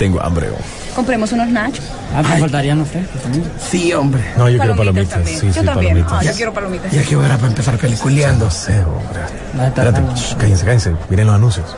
[0.00, 0.48] Tengo hambre.
[0.48, 0.94] oh.
[0.96, 1.84] Compremos unos nachos.
[2.16, 2.82] Ah, me faltarían
[3.22, 3.44] también.
[3.70, 4.24] Sí, hombre.
[4.38, 5.10] No, yo quiero palomitas.
[5.10, 5.38] también.
[5.38, 5.92] Sí, yo sí, también.
[5.92, 6.12] palomitas.
[6.14, 6.90] Ah, yo quiero palomitas.
[6.90, 8.46] Ya que hora para empezar peliculeando.
[8.46, 9.20] No sé, hombre.
[9.58, 10.94] Va a estar Espérate, shh, cállense, cállense.
[11.10, 11.76] Miren los anuncios.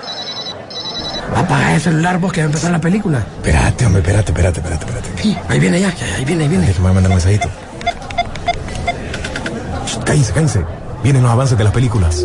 [1.34, 3.18] Apaga el celular vos que va a empezar la película.
[3.38, 5.52] Espérate, hombre, espérate, espérate, espérate, espérate.
[5.52, 6.66] Ahí viene ya, ya, ahí viene, ahí viene.
[6.68, 7.48] Déjame mandar un mensajito.
[9.84, 10.64] Shh, Cállense, cállense.
[11.02, 12.24] Vienen los avances de las películas.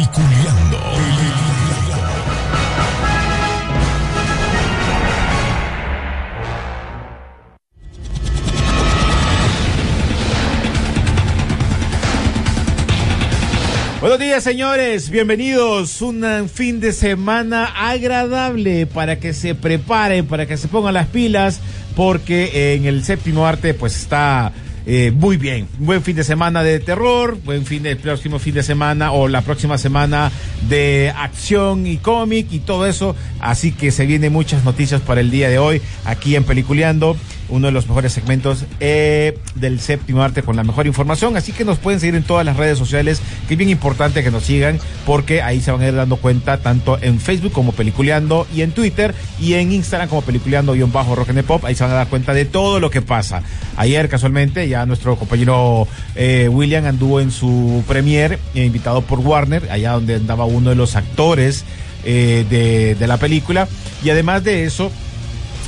[14.11, 15.09] Buenos días, señores.
[15.09, 16.01] Bienvenidos.
[16.01, 21.07] Un eh, fin de semana agradable para que se preparen, para que se pongan las
[21.07, 21.61] pilas,
[21.95, 24.51] porque en el séptimo arte, pues está
[24.85, 25.65] eh, muy bien.
[25.79, 29.43] Buen fin de semana de terror, buen fin de próximo fin de semana o la
[29.43, 30.29] próxima semana
[30.67, 33.15] de acción y cómic y todo eso.
[33.39, 37.15] Así que se vienen muchas noticias para el día de hoy aquí en Peliculeando
[37.51, 41.37] uno de los mejores segmentos eh, del séptimo arte con la mejor información.
[41.37, 44.31] Así que nos pueden seguir en todas las redes sociales, que es bien importante que
[44.31, 48.47] nos sigan, porque ahí se van a ir dando cuenta tanto en Facebook como Peliculeando
[48.55, 51.65] y en Twitter y en Instagram como Peliculeando-Bajo Rock and Pop.
[51.65, 53.43] Ahí se van a dar cuenta de todo lo que pasa.
[53.75, 59.69] Ayer, casualmente, ya nuestro compañero eh, William anduvo en su premier, eh, invitado por Warner,
[59.69, 61.65] allá donde andaba uno de los actores
[62.03, 63.67] de la película.
[64.03, 64.91] Y además de eso,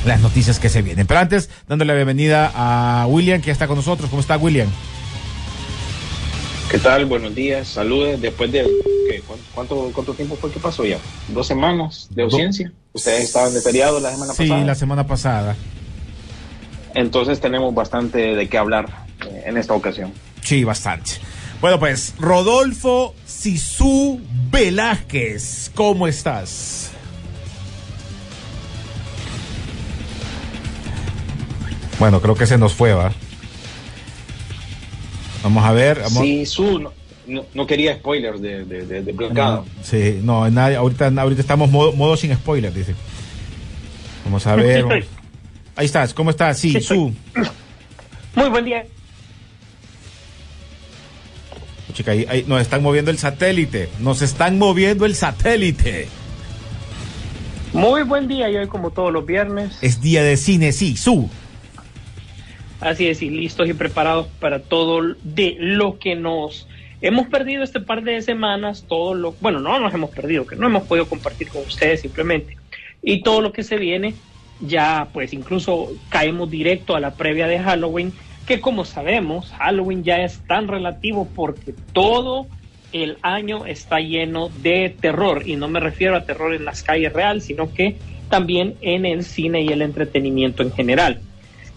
[0.06, 1.08] las noticias que se vienen.
[1.08, 4.10] Pero antes, dándole la bienvenida a William, que ya está con nosotros.
[4.10, 4.68] ¿Cómo está William?
[6.70, 7.06] ¿Qué tal?
[7.06, 8.20] Buenos días, saludos.
[8.20, 8.68] Después de.
[9.54, 10.98] ¿Cuánto, cuánto, tiempo fue que pasó ya?
[11.28, 12.72] ¿Dos semanas de ausencia?
[12.94, 14.66] Ustedes estaban de feriado la semana Sí, pasada.
[14.66, 15.56] la semana pasada.
[16.96, 20.14] Entonces tenemos bastante de qué hablar eh, en esta ocasión.
[20.42, 21.12] Sí, bastante.
[21.62, 24.20] Bueno, pues, Rodolfo Sisu
[24.52, 26.93] Velázquez, ¿cómo estás?
[32.04, 33.14] Bueno, creo que se nos fue, ¿va?
[35.42, 36.00] Vamos a ver.
[36.02, 36.22] Vamos...
[36.22, 36.92] Sí, su no,
[37.28, 39.64] no- no quería spoilers de, de, de, de Black Adam.
[39.84, 42.94] Sí, no, nadie, ahorita, ahorita estamos modo, modo sin spoiler, dice.
[44.26, 44.84] Vamos a ver.
[44.84, 45.06] vamos-
[45.78, 46.60] Ahí estás, ¿cómo estás?
[46.60, 47.14] Sí, Su.
[48.36, 48.86] Muy buen día.
[51.94, 53.88] Chica, ahí, ahí nos están moviendo el satélite.
[54.00, 56.10] Nos están moviendo el satélite.
[57.72, 58.50] Muy buen día.
[58.50, 61.30] Y hoy, como todos los viernes, Es día de cine, sí, Su.
[62.80, 66.68] Así es, y listos y preparados para todo de lo que nos
[67.02, 68.86] hemos perdido este par de semanas.
[68.88, 72.58] Todo lo, bueno, no nos hemos perdido, que no hemos podido compartir con ustedes simplemente.
[73.02, 74.16] Y todo lo que se viene,
[74.62, 78.14] ya pues incluso caemos directo a la previa de Halloween,
[78.48, 82.48] que como sabemos, Halloween ya es tan relativo porque todo
[82.92, 87.12] el año está lleno de terror y no me refiero a terror en las calles
[87.12, 87.98] real, sino que
[88.30, 91.20] también en el cine y el entretenimiento en general.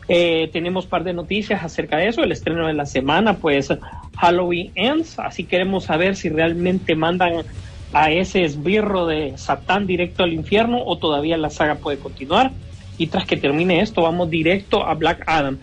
[0.08, 3.68] Eh, tenemos par de noticias acerca de eso, el estreno de la semana, pues
[4.16, 7.44] Halloween Ends, así queremos saber si realmente mandan
[7.92, 12.52] a ese esbirro de Satán directo al infierno o todavía la saga puede continuar.
[12.98, 15.58] Y tras que termine esto, vamos directo a Black Adam.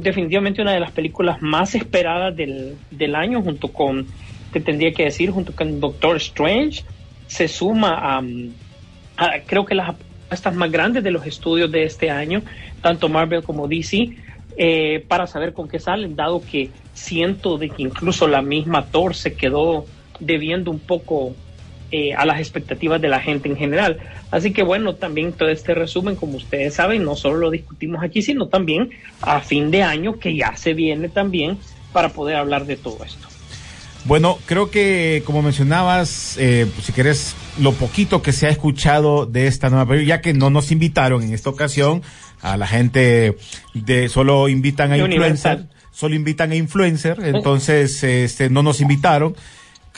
[0.00, 4.06] Definitivamente una de las películas más esperadas del, del año, junto con,
[4.52, 6.82] te tendría que decir, junto con Doctor Strange,
[7.26, 8.22] se suma a,
[9.16, 9.94] a- creo que las
[10.32, 12.40] apuestas más grandes de los estudios de este año,
[12.80, 14.16] tanto Marvel como DC,
[14.56, 19.14] eh, para saber con qué salen, dado que siento de que incluso la misma Thor
[19.14, 19.84] se quedó
[20.20, 21.34] debiendo un poco
[21.90, 23.98] eh, a las expectativas de la gente en general.
[24.30, 28.22] Así que bueno, también todo este resumen, como ustedes saben, no solo lo discutimos aquí,
[28.22, 28.88] sino también
[29.20, 31.58] a fin de año, que ya se viene también
[31.92, 33.28] para poder hablar de todo esto.
[34.06, 39.46] Bueno, creo que como mencionabas, eh, si querés, lo poquito que se ha escuchado de
[39.46, 42.02] esta nueva película, ya que no nos invitaron en esta ocasión,
[42.40, 43.36] a la gente
[43.74, 45.70] de solo invitan a De influencer, Universal.
[45.90, 49.36] solo invitan a influencer, entonces este no nos invitaron.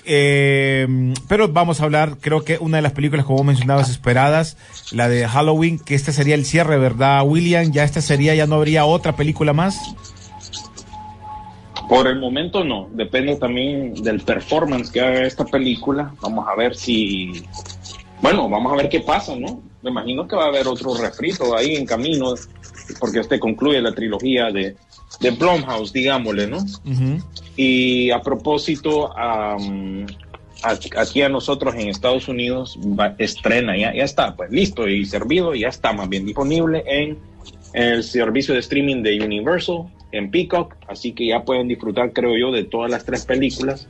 [0.07, 4.59] Eh, pero vamos a hablar, creo que una de las películas, como mencionabas, esperadas,
[4.93, 7.73] la de Halloween, que este sería el cierre, ¿verdad, William?
[7.73, 9.79] Ya esta sería, ya no habría otra película más.
[11.89, 16.15] Por el momento no, depende también del performance que haga esta película.
[16.23, 17.45] Vamos a ver si,
[18.23, 19.63] bueno, vamos a ver qué pasa, ¿no?
[19.83, 22.33] me imagino que va a haber otro refrito ahí en camino,
[22.99, 24.77] porque este concluye la trilogía de,
[25.21, 26.65] de Blumhouse, digámosle, ¿no?
[27.55, 29.59] Y a propósito, a-
[30.97, 35.55] aquí a nosotros en Estados Unidos va- estrena, ya, ya está, pues listo y servido,
[35.55, 37.19] ya está más bien disponible en
[37.75, 42.53] el servicio de streaming de Universal, en Peacock, así que ya pueden disfrutar, creo yo,
[42.53, 43.89] de todas las tres películas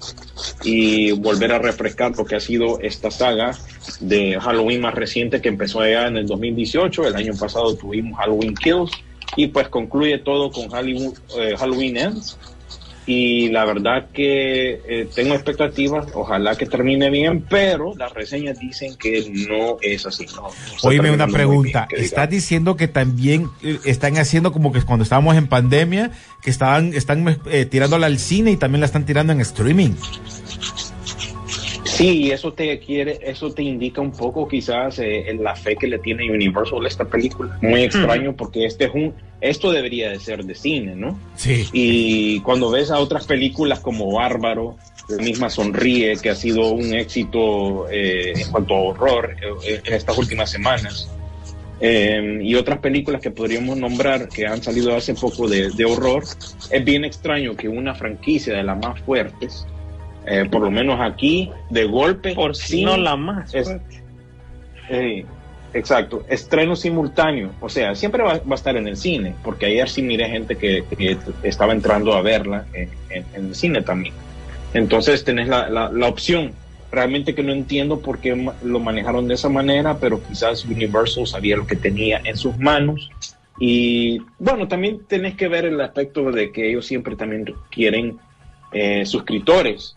[0.64, 3.52] y volver a refrescar lo que ha sido esta saga
[4.00, 8.54] de Halloween más reciente que empezó allá en el 2018, el año pasado tuvimos Halloween
[8.54, 8.90] Kills
[9.36, 12.38] y pues concluye todo con eh, Halloween Ends
[13.06, 18.96] y la verdad que eh, tengo expectativas, ojalá que termine bien, pero las reseñas dicen
[18.96, 20.26] que no es así.
[20.34, 20.48] No,
[20.82, 21.86] Oíme una bien, pregunta.
[21.88, 26.12] que Estás diciendo que también eh, están haciendo como que cuando estábamos en pandemia,
[26.42, 29.92] que estaban, están eh, tirándola al cine y también la están tirando en streaming.
[32.04, 35.86] Sí, eso te quiere, eso te indica un poco quizás eh, en la fe que
[35.86, 37.58] le tiene Universal a esta película.
[37.62, 41.18] Muy extraño porque este es un, esto debería de ser de cine, ¿no?
[41.36, 41.66] Sí.
[41.72, 44.76] Y cuando ves a otras películas como Bárbaro,
[45.08, 49.36] la misma Sonríe, que ha sido un éxito eh, en cuanto a horror
[49.66, 51.10] eh, en estas últimas semanas,
[51.80, 56.24] eh, y otras películas que podríamos nombrar que han salido hace poco de, de horror,
[56.70, 59.66] es bien extraño que una franquicia de las más fuertes,
[60.26, 63.54] eh, por lo menos aquí, de golpe, Por si no la más.
[63.54, 63.76] es-
[64.90, 65.24] eh,
[65.72, 69.88] exacto, estreno simultáneo, o sea, siempre va, va a estar en el cine, porque ayer
[69.88, 74.14] sí miré gente que, que estaba entrando a verla en, en- en el cine también.
[74.72, 76.52] Entonces tenés la, la- la opción.
[76.90, 81.56] Realmente que no entiendo por qué lo manejaron de esa manera, pero quizás Universal sabía
[81.56, 83.10] lo que tenía en sus manos.
[83.58, 88.18] Y bueno, también tenés que ver el aspecto de que ellos siempre también quieren
[88.72, 89.96] eh, suscriptores.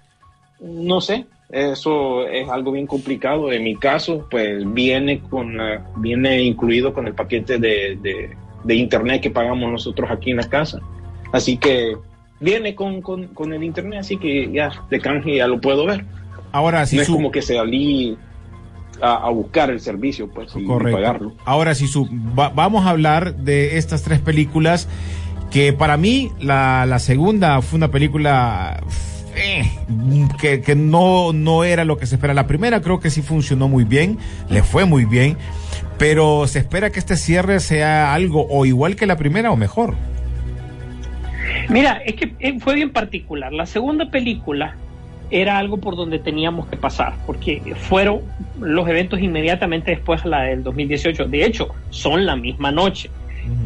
[0.60, 3.52] No sé, eso es algo bien complicado.
[3.52, 8.76] En mi caso, pues viene con eh, viene incluido con el paquete de, de- de
[8.76, 10.80] internet que pagamos nosotros aquí en la casa.
[11.32, 11.96] Así que
[12.40, 16.04] viene con, con, con el internet, así que ya de canje ya lo puedo ver.
[16.52, 18.18] Ahora, si no es como que salí
[19.02, 20.98] a, a buscar el servicio, pues, y, Correcto.
[20.98, 21.34] pagarlo.
[21.46, 24.90] Ahora, si su, va- vamos a hablar de estas tres películas
[25.52, 28.82] que para mí la, la segunda fue una película
[29.38, 29.70] eh,
[30.40, 32.34] que, que no, no era lo que se espera.
[32.34, 34.18] La primera creo que sí funcionó muy bien,
[34.50, 35.38] le fue muy bien,
[35.98, 39.96] pero se espera que este cierre sea algo o igual que la primera o mejor.
[41.70, 43.54] Mira, es que eh, fue bien particular.
[43.54, 44.76] La segunda película
[45.30, 48.22] era algo por donde teníamos que pasar, porque fueron
[48.60, 51.26] los eventos inmediatamente después a la del 2018.
[51.26, 53.10] De hecho, son la misma noche.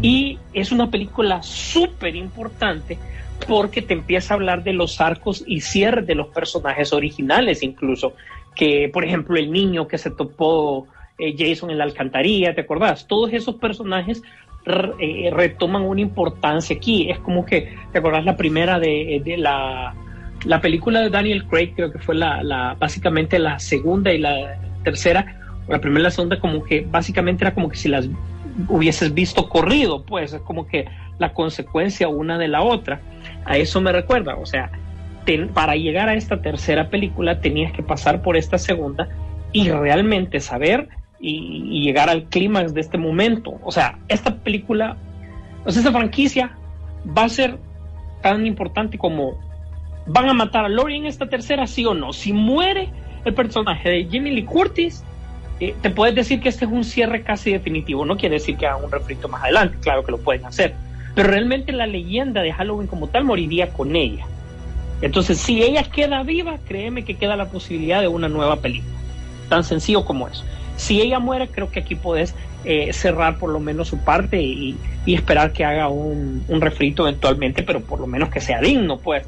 [0.04, 3.00] Y es una película súper importante
[3.48, 8.14] porque te empieza a hablar de los arcos y cierres de los personajes originales, incluso.
[8.56, 13.08] Que, por ejemplo, el niño que se topó eh, Jason en la alcantarilla, ¿te acordás?
[13.08, 14.22] Todos esos personajes
[14.66, 17.10] eh, retoman una importancia aquí.
[17.10, 19.96] Es como que, ¿te acordás la primera de, de la,
[20.46, 21.74] la película de Daniel Craig?
[21.76, 25.38] Creo que fue la, la básicamente la segunda y la tercera.
[25.68, 28.10] La primera y la segunda como que básicamente era como que si las
[28.68, 30.86] hubieses visto corrido, pues es como que
[31.20, 33.02] la consecuencia una de la otra.
[33.46, 34.72] A eso me recuerda, o sea,
[35.26, 39.10] ten- para llegar a esta tercera película tenías que pasar por esta segunda
[39.52, 40.90] y realmente saber
[41.20, 43.60] y, llegar al clímax de este momento.
[43.64, 44.98] O sea, esta película,
[45.66, 46.52] o sea, esta franquicia
[47.18, 47.58] va a ser
[48.22, 49.40] tan importante como
[50.06, 52.14] van a matar a Lori en esta tercera, sí o no.
[52.14, 52.90] Si muere
[53.26, 55.04] el personaje de Jimmy Lee Curtis,
[55.60, 58.04] eh, te puedes decir que este es un cierre casi definitivo.
[58.06, 60.74] No quiere decir que hagan un refrito más adelante, claro que lo pueden hacer.
[61.16, 64.26] Pero realmente la leyenda de Halloween como tal moriría con ella.
[65.02, 68.94] Entonces, si ella queda viva, créeme que queda la posibilidad de una nueva película.
[69.50, 70.44] Tan sencillo como eso.
[70.78, 74.78] Si ella muere, creo que aquí puedes eh, cerrar por lo menos su parte y,
[75.06, 78.98] y esperar que haga un, un refrito eventualmente, pero por lo menos que sea digno,
[78.98, 79.26] pues.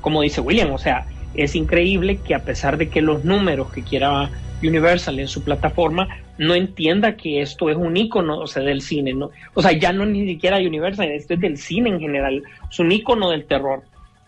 [0.00, 3.82] Como dice William, o sea, es increíble que a pesar de que los números que
[3.82, 4.30] quiera
[4.62, 6.08] Universal en su plataforma
[6.38, 9.30] no entienda que esto es un icono o sea, del cine, ¿no?
[9.54, 12.92] O sea, ya no ni siquiera Universal, esto es del cine en general, es un
[12.92, 13.82] icono del terror.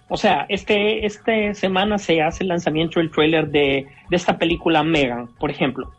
[0.08, 4.82] O sea, este, esta semana se hace el lanzamiento del trailer de, de esta película
[4.82, 5.90] Megan, por ejemplo.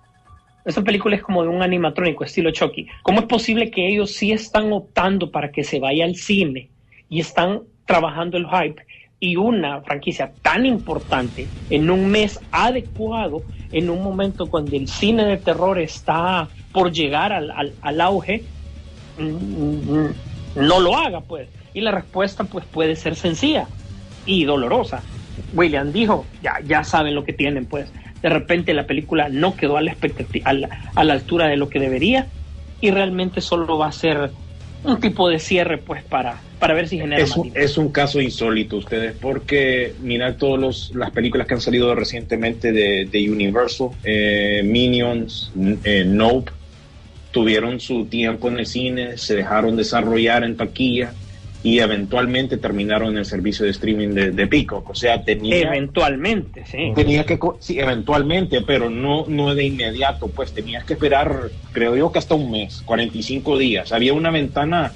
[0.65, 2.88] Esta película es como de un animatrónico estilo Chucky.
[3.01, 6.69] ¿Cómo es posible que ellos sí están optando para que se vaya al cine
[7.10, 8.83] y están trabajando el hype
[9.20, 15.25] y una franquicia tan importante en un mes adecuado, en un momento cuando el cine
[15.25, 18.43] de terror está por llegar al, al, auge,
[19.17, 20.05] mm,
[20.55, 21.48] no lo haga, pues.
[21.74, 23.67] Y la respuesta, pues, puede ser sencilla
[24.25, 25.01] y dolorosa.
[25.53, 27.91] William dijo, ya, ya saben lo que tienen, pues.
[28.22, 31.58] de repente la película no quedó a la, expectati- a la, a la altura de
[31.58, 32.27] lo que debería
[32.79, 34.32] y realmente solo va a ser
[34.83, 38.21] un tipo de cierre pues para, para ver si genera Es más es un caso
[38.21, 44.61] insólito ustedes, porque mirad todas las películas que han salido recientemente de, de Universal, eh,
[44.63, 45.51] Minions,
[45.83, 46.51] eh, Nope,
[47.31, 51.13] tuvieron su tiempo en el cine, se dejaron desarrollar en taquilla
[51.63, 54.89] y eventualmente terminaron en el servicio de streaming de, de Peacock.
[54.89, 56.91] O sea, tenía, Eventualmente, sí.
[56.93, 62.12] tenía que, sí, eventualmente, pero no, no de inmediato, pues tenías que esperar, creo yo
[62.12, 63.93] que hasta un mes, 45 días.
[63.93, 64.91] Había una ventana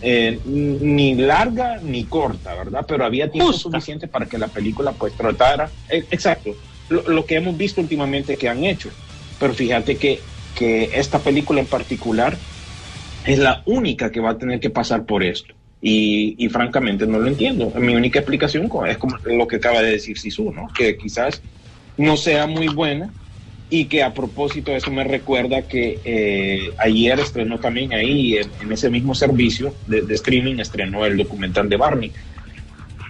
[0.00, 2.86] eh, ni larga ni corta, ¿verdad?
[2.88, 3.68] Pero había tiempo Justa.
[3.70, 6.56] suficiente para que la película pues tratara, eh, exacto,
[6.88, 8.88] lo, lo que hemos visto últimamente que han hecho.
[9.38, 10.20] Pero fíjate que,
[10.56, 12.36] que esta película en particular
[13.26, 15.54] es la única que va a tener que pasar por esto.
[15.80, 17.70] Y, y francamente no lo entiendo.
[17.76, 20.68] Mi única explicación es como lo que acaba de decir Sisu, ¿no?
[20.76, 21.40] Que quizás
[21.96, 23.10] no sea muy buena
[23.70, 28.72] y que a propósito eso me recuerda que eh, ayer estrenó también ahí en, en
[28.72, 32.12] ese mismo servicio de, de streaming estrenó el documental de Barney.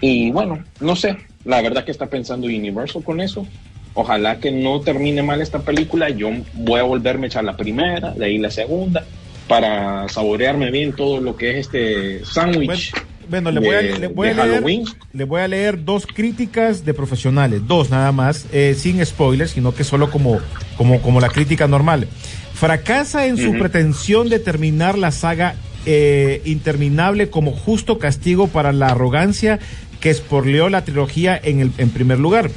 [0.01, 3.47] Y bueno, no sé, la verdad que está pensando Universal con eso.
[3.95, 6.09] Ojalá que no termine mal esta película.
[6.11, 9.05] Yo voy a volverme a echar la primera, de ahí la segunda,
[9.49, 12.93] para saborearme bien todo lo que es este sándwich.
[13.31, 16.07] Bueno, le voy, a, de- le voy a de leer, le voy a leer dos
[16.07, 20.41] críticas de profesionales, dos nada más, eh, sin spoilers, sino que solo como,
[20.79, 22.09] como, como la crítica normal.
[22.55, 25.55] Fracasa en su pretensión de terminar la saga
[25.87, 29.59] eh, interminable como justo castigo para la arrogancia
[30.01, 32.51] que esporleó la trilogía en, el, en primer lugar.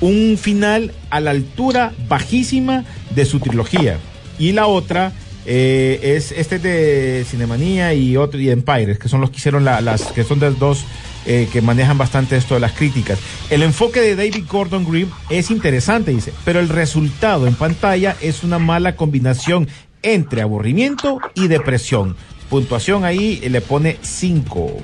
[0.00, 3.98] Un final a la altura bajísima de su trilogía.
[4.38, 5.12] Y la otra
[5.46, 9.80] eh, es este de Cinemanía y otro y Empire, que son los que hicieron la-
[9.80, 10.84] las, que son de dos
[11.26, 13.18] eh, que manejan bastante esto de las críticas.
[13.50, 18.42] El enfoque de David Gordon Green es interesante, dice, pero el resultado en pantalla es
[18.44, 19.68] una mala combinación
[20.02, 22.16] entre aburrimiento y depresión.
[22.48, 24.78] Puntuación ahí eh, le pone 5.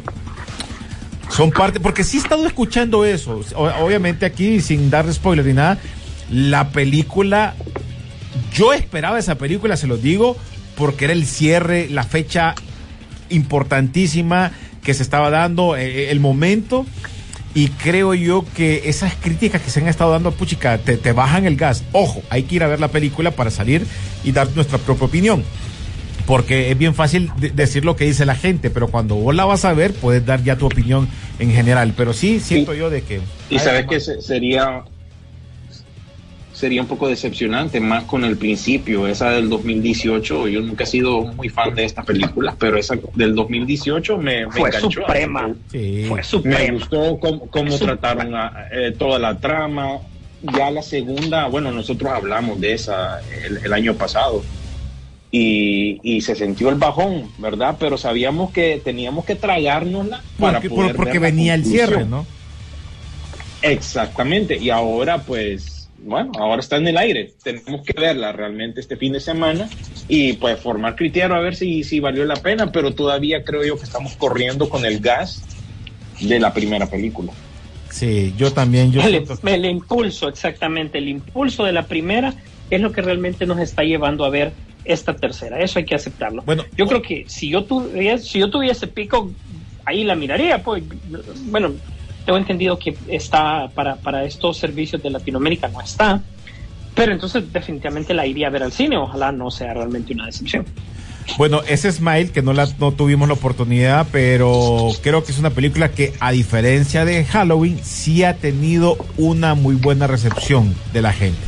[1.31, 3.41] Son parte, porque sí he estado escuchando eso.
[3.57, 5.79] Obviamente aquí, sin dar spoiler ni nada,
[6.31, 7.55] la película,
[8.53, 10.37] yo esperaba esa película, se los digo,
[10.77, 12.55] porque era el cierre, la fecha
[13.31, 16.87] importantísima que se estaba dando, eh, el momento.
[17.57, 21.47] Y creo yo que esas críticas que se han estado dando, puchica, te, te bajan
[21.47, 21.85] el gas.
[21.93, 23.87] Ojo, hay que ir a ver la película para salir
[24.25, 25.45] y dar nuestra propia opinión.
[26.27, 29.45] Porque es bien fácil de- decir lo que dice la gente, pero cuando vos la
[29.45, 31.07] vas a ver, puedes dar ya tu opinión
[31.39, 31.93] en general.
[31.97, 33.21] Pero sí, siento yo de que.
[33.51, 34.83] Y sabes que se- sería
[36.55, 40.47] sería un poco decepcionante, más con el principio, esa del 2018.
[40.49, 44.53] Yo nunca he sido muy fan de esta película, pero esa del 2018 me, me
[44.53, 44.91] Fue enganchó.
[45.03, 45.53] suprema.
[45.73, 46.05] Sí.
[46.09, 46.73] Fue Me suprema.
[46.75, 49.99] gustó cómo, cómo trataron a- eh, toda la trama.
[50.57, 54.45] Ya la segunda, bueno, nosotros hablamos de esa el, el año pasado.
[55.33, 57.75] Y, y se sintió el bajón, ¿verdad?
[57.81, 61.65] Pero sabíamos que teníamos que tragárnosla para Porque, poder por- porque ver la venía el
[61.65, 62.25] cierre, ¿no?
[63.63, 65.74] Exactamente, y ahora pues,
[66.05, 67.35] bueno, ahora está en el aire.
[67.43, 69.69] Tenemos que verla realmente este fin de semana
[70.07, 73.79] y pues formar criterio a ver si, si valió la pena, pero todavía creo yo
[73.79, 75.47] que estamos corriendo con el gas
[76.21, 77.33] de la primera película.
[77.91, 78.93] Sí, yo también.
[78.93, 80.99] Yo El, siento que- el impulso, exactamente.
[80.99, 82.35] El impulso de la primera
[82.71, 85.61] es lo que realmente nos está llevando a ver esta tercera.
[85.61, 86.43] Eso hay que aceptarlo.
[86.45, 89.35] Bueno, yo creo que si yo tuviese, si yo tuviese pico,
[89.87, 90.63] ahí la miraría.
[90.63, 90.83] Pues,
[91.47, 91.81] bueno,
[92.25, 96.21] tengo entendido que está para, para estos servicios de Latinoamérica, no está.
[96.95, 98.97] Pero entonces definitivamente la iría a ver al cine.
[98.97, 100.65] Ojalá no sea realmente una decepción.
[101.39, 105.51] Bueno, ese Smile, que no, la, no tuvimos la oportunidad, pero creo que es una
[105.51, 111.13] película que, a diferencia de Halloween, sí ha tenido una muy buena recepción de la
[111.13, 111.39] gente.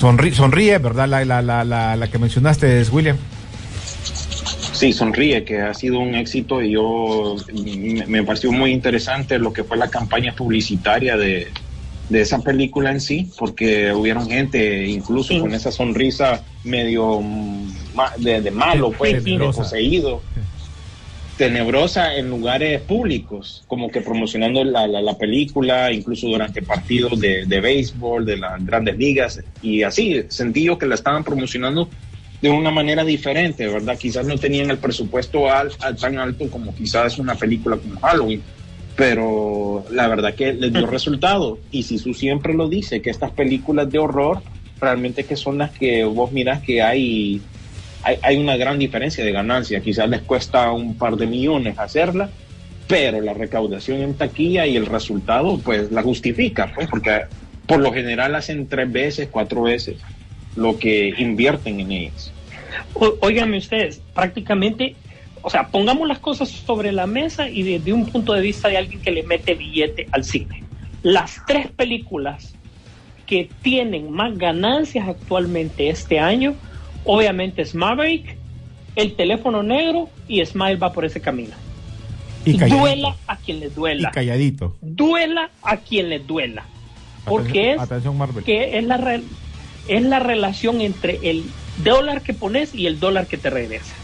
[0.00, 1.08] Sonri- sonríe, ¿verdad?
[1.08, 3.16] La, la, la, la, la que mencionaste es William.
[4.76, 9.52] Sí, sonríe, que ha sido un éxito y yo me, me pareció muy interesante lo
[9.52, 11.48] que fue la campaña publicitaria de,
[12.10, 15.40] de esa película en sí, porque hubieron gente incluso Sí.
[15.40, 17.20] con esa sonrisa medio
[18.18, 19.62] de, de malo, pues, Tenebrosa.
[19.62, 20.22] poseído,
[21.36, 27.44] tenebrosa en lugares públicos, como que promocionando la, la, la película, incluso durante partidos de,
[27.46, 31.90] de béisbol, de las grandes ligas, y así, sentí yo que la estaban promocionando
[32.46, 33.98] de una manera diferente, ¿verdad?
[33.98, 38.40] Quizás no tenían el presupuesto al, al tan alto como quizás una película como Halloween,
[38.94, 41.58] pero la verdad que les dio resultado.
[41.72, 44.42] Y si tú siempre lo dice, que estas películas de horror
[44.80, 47.40] realmente que son las que vos miras que hay,
[48.04, 49.80] hay, hay una gran diferencia de ganancia.
[49.80, 52.30] Quizás les cuesta un par de millones hacerla,
[52.86, 57.22] pero la recaudación en taquilla y el resultado, pues la justifica, pues, porque
[57.66, 59.96] por lo general hacen tres veces, cuatro veces
[60.54, 62.32] lo que invierten en ellas.
[63.20, 64.96] Óiganme ustedes, prácticamente,
[65.42, 68.76] o sea, pongamos las cosas sobre la mesa y desde un punto de vista de
[68.78, 70.62] alguien que le mete billete al cine.
[71.02, 72.54] Las tres películas
[73.26, 76.54] que tienen más ganancias actualmente este año,
[77.04, 78.36] obviamente es Maverick,
[78.96, 81.54] El teléfono negro y Smile va por ese camino.
[82.46, 84.10] Y duela a quien le Y duela.
[84.10, 84.74] calladito.
[84.80, 86.64] Duela a quien le duela.
[87.26, 88.42] Porque es Atención, Marvel.
[88.44, 89.22] que es la, re-
[89.88, 91.44] es la relación entre el
[91.84, 93.94] dólar que pones y el dólar que te regresa.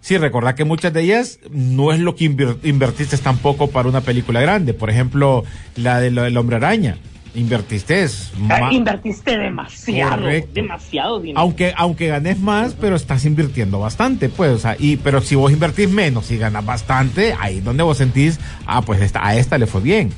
[0.00, 4.40] Sí, recordad que muchas de ellas no es lo que invertiste tampoco para una película
[4.40, 4.72] grande.
[4.72, 5.44] Por ejemplo,
[5.76, 6.96] la de del Hombre Araña.
[7.34, 10.50] Invertiste es Ah, Invertiste demasiado, Correcto.
[10.54, 11.38] demasiado dinero.
[11.40, 15.52] aunque aunque ganes más, pero estás invirtiendo bastante, pues, o sea, y pero si vos
[15.52, 19.58] invertís menos y ganas bastante, ahí es donde vos sentís, ah, pues esta, a esta
[19.58, 20.10] le fue bien.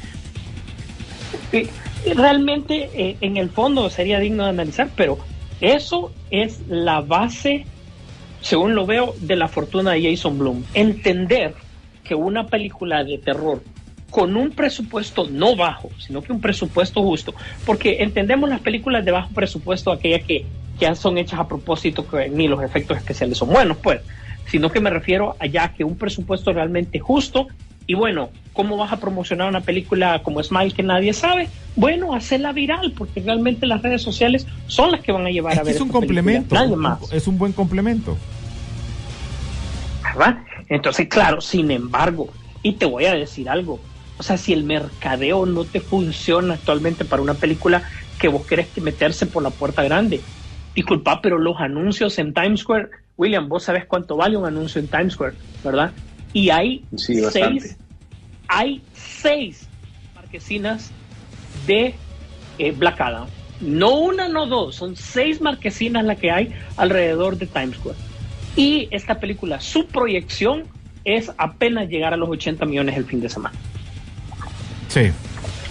[1.52, 5.18] Y realmente, eh, en el fondo, sería digno de analizar, pero
[5.60, 7.66] eso es la base,
[8.40, 10.64] según lo veo, de la fortuna de Jason Bloom.
[10.74, 11.54] Entender
[12.04, 13.62] que una película de terror
[14.10, 19.12] con un presupuesto no bajo, sino que un presupuesto justo, porque entendemos las películas de
[19.12, 20.44] bajo presupuesto, aquellas que
[20.80, 24.00] ya son hechas a propósito, que ni los efectos especiales son buenos, pues,
[24.46, 27.46] sino que me refiero allá que un presupuesto realmente justo
[27.90, 31.48] y bueno, ¿cómo vas a promocionar una película como Smile que nadie sabe?
[31.74, 35.58] Bueno, hacerla viral, porque realmente las redes sociales son las que van a llevar Es
[35.58, 37.12] a ver es un complemento, nadie más.
[37.12, 38.16] es un buen complemento.
[40.04, 40.38] ¿verdad?
[40.68, 42.28] Entonces, claro, sin embargo,
[42.62, 43.80] y te voy a decir algo,
[44.18, 47.82] o sea, si el mercadeo no te funciona actualmente para una película
[48.20, 50.20] que vos querés que meterse por la puerta grande,
[50.76, 54.86] disculpa, pero los anuncios en Times Square, William, vos sabés cuánto vale un anuncio en
[54.86, 55.90] Times Square, ¿verdad?
[56.32, 57.76] Y hay Sí, seis,
[58.50, 58.82] hay
[59.22, 59.68] seis
[60.14, 60.90] marquesinas
[61.66, 61.94] de
[62.58, 63.28] eh, Black Adam.
[63.60, 67.96] No una, no dos, son seis marquesinas las que hay alrededor de Times Square.
[68.56, 70.64] Y esta película, su proyección
[71.04, 73.54] es apenas llegar a los 80 millones el fin de semana.
[74.88, 75.12] Sí.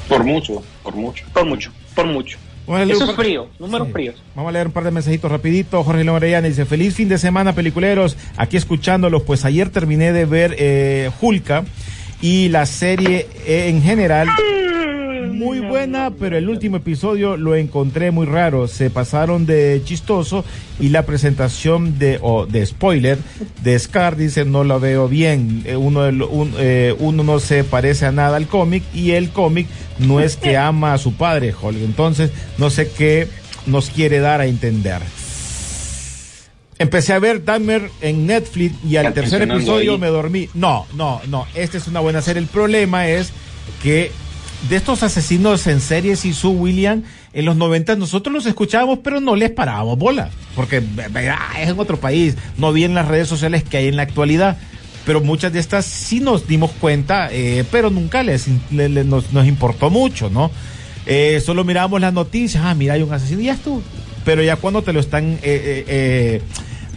[0.08, 1.26] Por mucho, por mucho.
[1.34, 2.38] Por mucho, por mucho.
[2.88, 3.94] Eso es frío, números Sí.
[3.94, 4.15] fríos.
[4.36, 5.84] Vamos a leer un par de mensajitos rapidito.
[5.84, 8.15] Jorge León Orellana dice, feliz fin de semana, peliculeros.
[8.38, 11.65] Aquí escuchándolos, pues ayer terminé de ver eh, Hulka
[12.21, 14.27] y la serie eh, en general
[15.34, 18.67] muy buena, pero el último episodio lo encontré muy raro.
[18.67, 20.43] Se pasaron de chistoso
[20.82, 23.17] y la presentación de, o de spoiler
[23.63, 25.62] de Scar dice no la veo bien.
[25.65, 29.67] Eh, uno, un- eh, uno no se parece a nada al cómic y el cómic
[29.99, 31.77] no es que ama a su padre, Hulk.
[31.84, 33.27] Entonces no sé qué
[33.65, 34.99] nos quiere dar a entender.
[36.80, 40.00] Empecé a ver Dahmer en Netflix y al tercer episodio ahí.
[40.00, 40.50] me dormí.
[40.54, 41.46] No, no, no.
[41.54, 42.42] Esta es una buena serie.
[42.42, 43.32] El problema es
[43.84, 44.12] que
[44.70, 49.20] de estos asesinos en series y su William, en los 90 nosotros los escuchábamos, pero
[49.20, 50.30] no les parábamos bola.
[50.56, 50.82] Porque
[51.30, 52.36] ah, es en otro país.
[52.58, 54.58] No vi en las redes sociales que hay en la actualidad.
[55.06, 59.34] Pero muchas de estas sí nos dimos cuenta, eh, pero nunca les, le- le- nos,
[59.34, 60.50] nos importó mucho, ¿no?
[61.06, 63.82] Eh, solo mirábamos las noticias, ah, mira, hay un asesino y ya estuvo.
[64.24, 66.42] Pero ya cuando te lo están eh,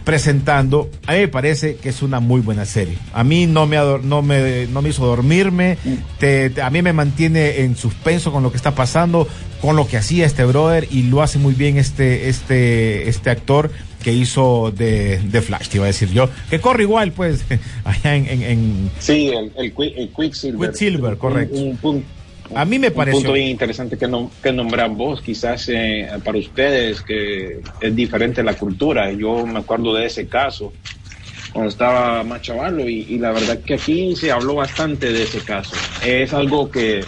[0.05, 2.97] presentando, a mí me parece que es una muy buena serie.
[3.12, 5.79] A mí no me, no me, no me hizo dormirme,
[6.19, 9.27] te- te- a mí me mantiene en suspenso con lo que está pasando,
[9.61, 13.71] con lo que hacía este brother y lo hace muy bien este, este, este actor
[14.03, 17.45] que hizo de, de Flash, te iba a decir yo, que corre igual pues
[17.85, 18.27] allá en...
[18.29, 20.71] en- en- Sí, el, el, Qui- el Quicksilver.
[20.71, 21.57] Quicksilver, Un- correcto.
[21.59, 22.07] Un, punto
[22.55, 23.19] a mí me un pareció...
[23.21, 28.43] punto bien interesante que, no, que nombran vos, quizás eh, para ustedes, que es diferente
[28.43, 29.11] la cultura.
[29.12, 30.73] Yo me acuerdo de ese caso
[31.53, 35.41] cuando estaba más chavalo y, y la verdad que aquí se habló bastante de ese
[35.41, 35.77] caso.
[36.05, 37.05] Es algo que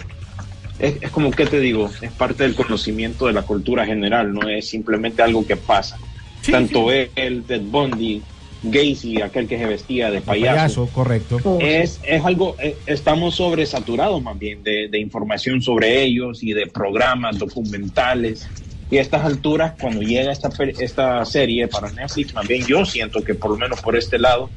[0.79, 4.49] es, es como que te digo, es parte del conocimiento de la cultura general, no
[4.49, 5.99] es simplemente algo que pasa.
[6.43, 8.23] Sí, Tanto él, Ted Bundy,
[8.65, 11.59] Gacy, aquel que se vestía de payaso payaso, correcto.
[11.61, 16.67] es, es algo, eh, estamos sobresaturados más bien de, de información sobre ellos y de
[16.67, 18.49] programas documentales.
[18.91, 23.35] Y a estas alturas, cuando llega esta, esta serie para Netflix, bien yo siento que
[23.35, 24.51] por lo menos por este lado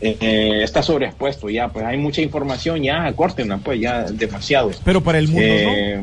[0.00, 4.70] eh, eh, está sobreexpuesto ya, pues hay mucha información, ya acórtenla, pues ya demasiado.
[4.84, 6.02] Pero para el mundo Eh,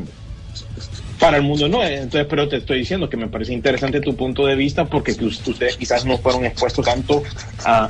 [1.24, 4.14] Para el mundo no, eh, entonces, pero te estoy diciendo que me parece interesante tu
[4.14, 7.22] punto de vista porque que us- ustedes quizás no fueron expuestos tanto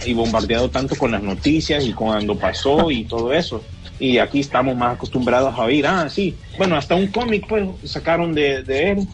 [0.07, 3.61] y bombardeados tanto con las noticias y cuando pasó y todo eso.
[3.99, 8.35] Y aquí estamos más acostumbrados a oír, ah, sí, bueno, hasta un cómic pues sacaron
[8.35, 9.09] de, de él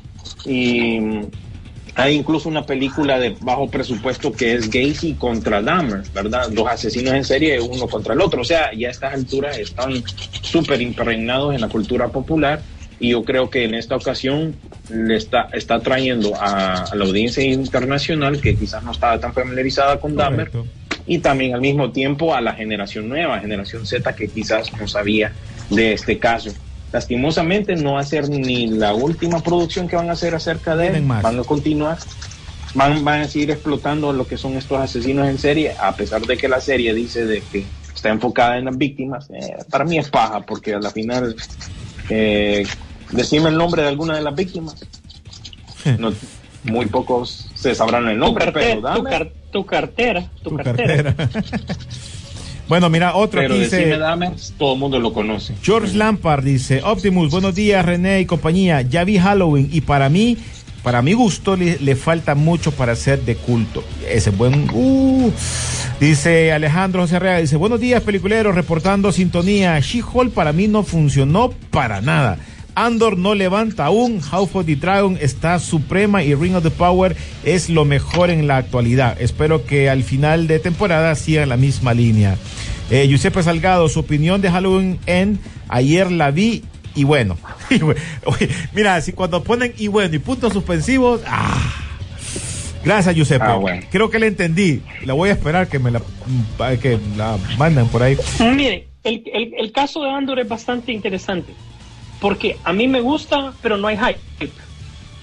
[0.45, 1.01] y,
[1.95, 6.49] Hay incluso una película de bajo presupuesto que es Gacy contra Dahmer, ¿verdad?
[6.51, 8.43] Dos asesinos en serie, uno contra el otro.
[8.43, 10.03] O sea, ya a estas alturas están
[10.43, 12.63] súper impregnados en la cultura popular
[13.01, 14.55] y yo creo que en esta ocasión
[14.91, 19.99] le está, está trayendo a, a la audiencia internacional que quizás no estaba tan familiarizada
[19.99, 20.51] con Dahmer
[21.07, 25.33] y también al mismo tiempo a la generación nueva, generación Z, que quizás no sabía
[25.71, 26.51] de este caso.
[26.93, 30.89] Lastimosamente no va a ser ni la última producción que van a hacer acerca de
[30.89, 31.99] él, van a continuar,
[32.75, 36.37] van, van a seguir explotando lo que son estos asesinos en serie, a pesar de
[36.37, 40.11] que la serie dice de que está enfocada en las víctimas, eh, para mí es
[40.11, 41.37] paja, porque a la final,
[42.09, 42.67] eh,
[43.13, 44.77] decime el nombre de alguna de las víctimas.
[45.99, 46.13] No,
[46.65, 49.11] muy pocos se sabrán el Tu, nombre, pero tu dame.
[49.11, 51.15] car- tu cartera, tu, Tu cartera.
[51.15, 51.45] cartera.
[52.69, 54.53] bueno, mira, otro Pero aquí decime dice...
[54.59, 55.55] Todo el mundo lo conoce.
[55.63, 60.37] George Lampard dice, Optimus, buenos días René y compañía, ya vi Halloween y para mí,
[60.85, 63.83] para mi gusto, le, le falta mucho para ser de culto.
[64.09, 64.69] Ese buen...
[64.73, 65.33] uh.
[65.99, 69.79] Dice Alejandro José Arreaga, dice, buenos días peliculeros, reportando sintonía.
[69.81, 72.39] She-Hulk para mí no funcionó para nada.
[72.87, 77.17] Andor no levanta aún, House of the Dragon está suprema y Ring of the Power
[77.45, 79.21] es lo mejor en la actualidad.
[79.21, 82.37] Espero que al final de temporada sigan la misma línea.
[82.91, 85.39] Eh, Giuseppe Salgado, su opinión de Halloween en
[85.69, 86.63] ayer la vi
[86.95, 87.37] y bueno.
[87.71, 91.73] Y bueno, oye, mira, si cuando ponen y bueno y puntos suspensivos, ah.
[92.85, 93.45] Gracias, Giuseppe.
[93.47, 93.83] Ah, bueno.
[93.91, 94.81] Creo que le entendí.
[95.05, 96.01] La voy a esperar que me la,
[96.81, 98.17] que la manden por ahí.
[98.41, 101.53] Mire, el, el- el caso de Andor es bastante interesante.
[102.21, 104.51] Porque a mí me gusta, pero no hay hype.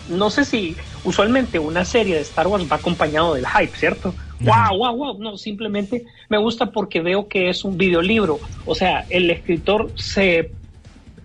[0.09, 4.13] No sé si usualmente una serie de Star Wars va acompañado del hype, ¿cierto?
[4.47, 4.69] Ajá.
[4.69, 5.19] Wow, wow, wow.
[5.19, 8.39] No, simplemente me gusta porque veo que es un videolibro.
[8.65, 10.51] O sea, el escritor se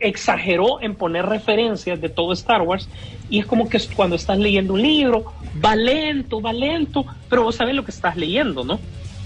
[0.02, 2.88] exageró en poner referencias de todo Star Wars
[3.30, 5.32] y es como que cuando estás leyendo un libro,
[5.64, 8.80] va lento, va lento, pero vos sabes lo que estás leyendo, ¿no?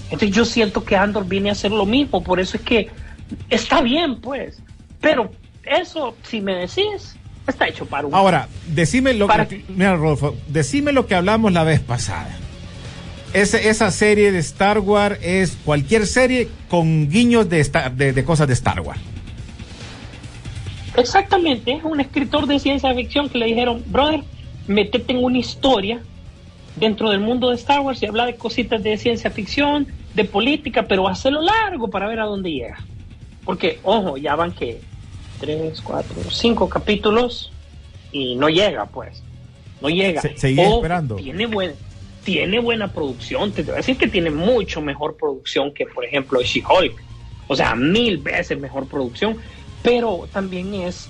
[0.04, 2.90] Entonces yo siento que Andor viene a hacer lo mismo, por eso es que
[3.50, 4.62] está bien, pues,
[5.00, 5.30] pero
[5.66, 8.14] eso, si me decís, está hecho para un...
[8.14, 12.36] Ahora, decime lo Para- que, mira, Rodolfo, decime lo que hablamos la vez pasada.
[13.32, 18.24] Ese- esa serie de Star Wars es cualquier serie con guiños de, Star- de, de
[18.24, 19.00] cosas de Star Wars.
[20.96, 24.22] Exactamente, es un escritor de ciencia ficción que le dijeron, brother,
[24.66, 26.00] metete en una historia
[26.76, 30.84] dentro del mundo de Star Wars y habla de cositas de ciencia ficción, de política,
[30.88, 32.78] pero hazlo largo para ver a dónde llega.
[33.44, 34.80] Porque, ojo, ya van que
[35.38, 37.52] tres, cuatro, cinco capítulos
[38.10, 39.22] y no llega, pues.
[39.80, 40.20] No llega.
[40.22, 41.16] Se- seguí Ojo, esperando.
[41.16, 41.76] Tiene, buen,
[42.22, 46.40] tiene buena producción, te voy a decir que tiene mucho mejor producción que, por ejemplo,
[46.42, 47.04] She-Hulk.
[47.48, 49.36] O sea, mil veces mejor producción,
[49.82, 51.08] pero también es,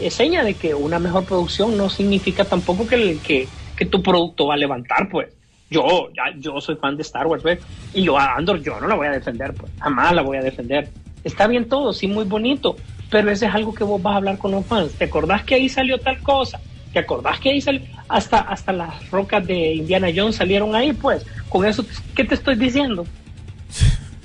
[0.00, 4.02] es seña de que una mejor producción no significa tampoco que, el- que, que tu
[4.02, 5.28] producto va a levantar, pues.
[5.68, 7.58] Yo, ya, yo soy fan de Star Wars, ¿ves?
[7.92, 9.72] Y yo a Andor, yo no la voy a defender, pues.
[9.80, 10.92] Jamás la voy a defender.
[11.24, 12.78] Está bien todo, sí, muy bonito,
[13.10, 14.92] pero eso es algo que vos vas a hablar con los fans.
[14.92, 16.60] ¿Te acordás que ahí salió tal cosa?
[16.92, 17.82] ¿Te acordás que ahí salió?
[18.08, 21.24] Hasta, hasta las rocas de Indiana Jones salieron ahí, pues.
[21.48, 23.06] Con eso, ¿qué te estoy diciendo?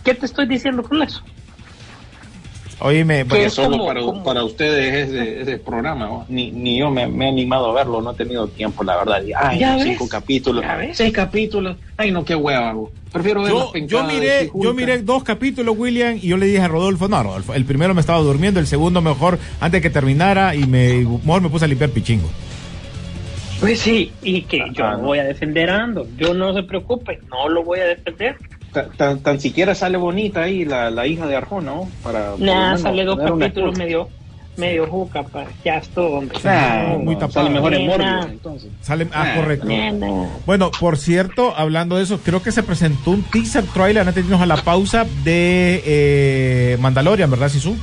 [0.04, 1.22] ¿Qué te estoy diciendo con eso?
[2.80, 6.26] Oíme, Que Porque es solo como- para, como- para ustedes ese, ese programa, ¿no?
[6.30, 9.22] ni, ni yo me, me he animado a verlo, no he tenido tiempo, la verdad.
[9.40, 9.84] Ay, ¿Ya ves?
[9.84, 10.98] cinco capítulos, ¿Ya ves?
[10.98, 12.92] seis capítulos, ay, no, qué hueva, hago.
[13.12, 16.68] Prefiero ver yo, yo miré, yo miré dos capítulos, William, y yo le dije a
[16.70, 20.66] Rodolfo, no, Rodolfo, el primero me estaba durmiendo, el segundo mejor antes que terminara y
[20.66, 20.94] me,
[21.24, 22.30] mejor me puse a limpiar pichingo.
[23.60, 25.04] Pues sí, y que yo Ah, no no.
[25.08, 26.08] voy a defender a Andor.
[26.18, 28.38] Yo no se preocupe, no lo voy a defender.
[28.74, 31.90] Tan, tan, tan siquiera sale bonita ahí la, la hija de Arjona, ¿no?
[32.02, 34.08] Para, Nah, sale dos capítulos medio,
[34.62, 35.46] medio juca, pa.
[35.66, 36.38] Ya estuvo, hombre.
[36.44, 37.34] Nah, No, muy no, tapado.
[37.34, 37.88] Sale mejor en.
[37.88, 38.70] Morbius, entonces.
[38.82, 39.66] Sale, ah, Ah, correcto.
[39.68, 40.08] Nena.
[40.46, 44.22] Bueno, por cierto, hablando de eso, creo que se presentó un teaser trailer antes de
[44.22, 47.76] irnos a la pausa de eh, Mandalorian, ¿verdad, Sisu?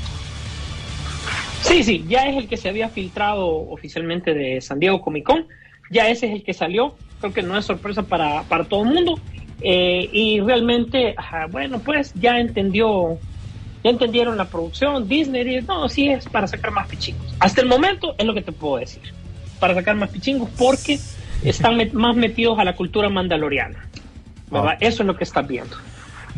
[1.62, 5.46] Sí, sí, ya es el que se había filtrado oficialmente de San Diego Comic Con.
[5.90, 6.94] Ya ese es el que salió.
[7.20, 9.18] Creo que no es sorpresa para, para todo el mundo.
[9.60, 13.18] Eh, y realmente, ajá, bueno, pues ya entendió,
[13.84, 15.08] ya entendieron la producción.
[15.08, 17.26] Disney dice, no, sí es para sacar más pichingos.
[17.38, 19.02] Hasta el momento es lo que te puedo decir.
[19.60, 20.98] Para sacar más pichingos porque
[21.42, 23.86] están met- más metidos a la cultura mandaloriana.
[24.52, 24.76] Ah.
[24.80, 25.76] Eso es lo que estás viendo.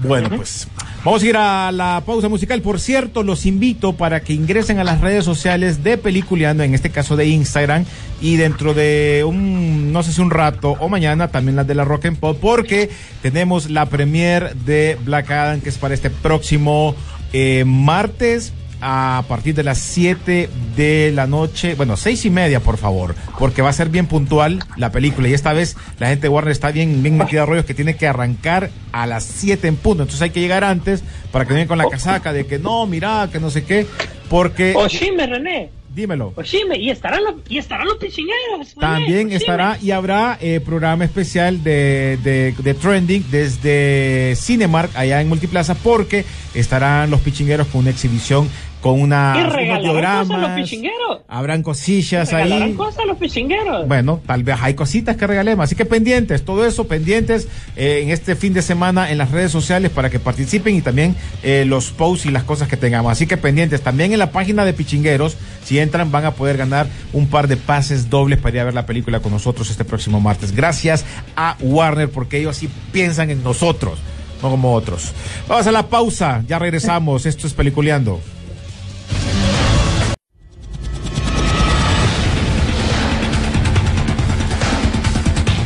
[0.02, 0.66] Bueno, pues
[1.04, 2.62] vamos a ir a la pausa musical.
[2.62, 6.88] Por cierto, los invito para que ingresen a las redes sociales de Peliculeando, en este
[6.88, 7.84] caso de Instagram,
[8.22, 11.84] y dentro de un, no sé si un rato o mañana, también las de la
[11.84, 12.88] Rock and Pop, porque
[13.20, 16.94] tenemos la premier de Black Adam, que es para este próximo
[17.32, 22.78] eh, martes a partir de las 7 de la noche, bueno, seis y media, por
[22.78, 25.28] favor, porque va a ser bien puntual la película.
[25.28, 27.96] Y esta vez la gente de Warner está bien, bien metida a rollos que tiene
[27.96, 30.02] que arrancar a las 7 en punto.
[30.02, 33.28] Entonces hay que llegar antes para que vengan con la casaca de que no, mira,
[33.30, 33.86] que no sé qué,
[34.28, 34.72] porque...
[34.74, 35.79] Oshime, René.
[35.94, 36.32] Dímelo.
[36.36, 38.74] Oshime, y estarán los, y estarán los pichineros.
[38.78, 39.36] También Oshime.
[39.36, 45.74] estará y habrá eh, programa especial de, de, de Trending desde Cinemark allá en Multiplaza
[45.74, 46.24] porque
[46.54, 48.48] estarán los pichingueros con una exhibición
[48.80, 51.20] con una, Y cosas los pichingueros.
[51.28, 52.74] Habrán cosillas Regalarán ahí.
[52.74, 53.86] cosas los pichingueros.
[53.86, 55.64] Bueno, tal vez hay cositas que regalemos.
[55.64, 59.52] Así que pendientes, todo eso pendientes eh, en este fin de semana en las redes
[59.52, 63.12] sociales para que participen y también eh, los posts y las cosas que tengamos.
[63.12, 63.82] Así que pendientes.
[63.82, 67.56] También en la página de Pichingueros, si entran, van a poder ganar un par de
[67.56, 70.52] pases dobles para ir a ver la película con nosotros este próximo martes.
[70.52, 71.04] Gracias
[71.36, 73.98] a Warner porque ellos sí piensan en nosotros,
[74.42, 75.12] no como otros.
[75.48, 77.26] Vamos a la pausa, ya regresamos.
[77.26, 78.20] Esto es Peliculeando.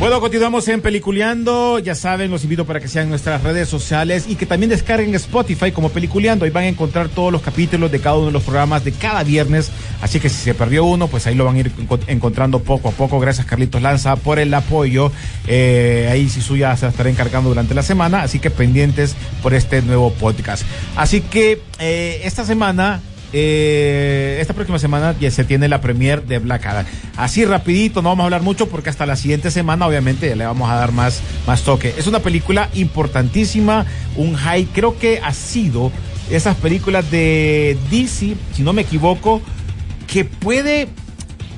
[0.04, 1.78] Bueno, continuamos en Peliculeando.
[1.78, 5.72] Ya saben, los invito para que sean nuestras redes sociales y que también descarguen Spotify
[5.72, 6.44] como Peliculeando.
[6.44, 9.22] Ahí van a encontrar todos los capítulos de cada uno de los programas de cada
[9.24, 9.70] viernes.
[10.02, 12.90] Así que si se perdió uno, pues ahí lo van a ir enco- encontrando poco
[12.90, 13.18] a poco.
[13.18, 15.10] Gracias, Carlitos Lanza, por el apoyo.
[15.46, 18.24] Eh, ahí sí suya se estará encargando durante la semana.
[18.24, 20.64] Así que pendientes por este nuevo podcast.
[20.96, 23.00] Así que eh, esta semana
[23.36, 26.86] eh, esta próxima semana ya se tiene la premier de Black Adam.
[27.16, 30.46] Así rapidito, no vamos a hablar mucho porque hasta la siguiente semana obviamente ya le
[30.46, 31.92] vamos a dar más, más toque.
[31.98, 35.90] Es una película importantísima, un high, creo que ha sido
[36.30, 39.42] esas películas de DC, si no me equivoco,
[40.06, 40.86] que puede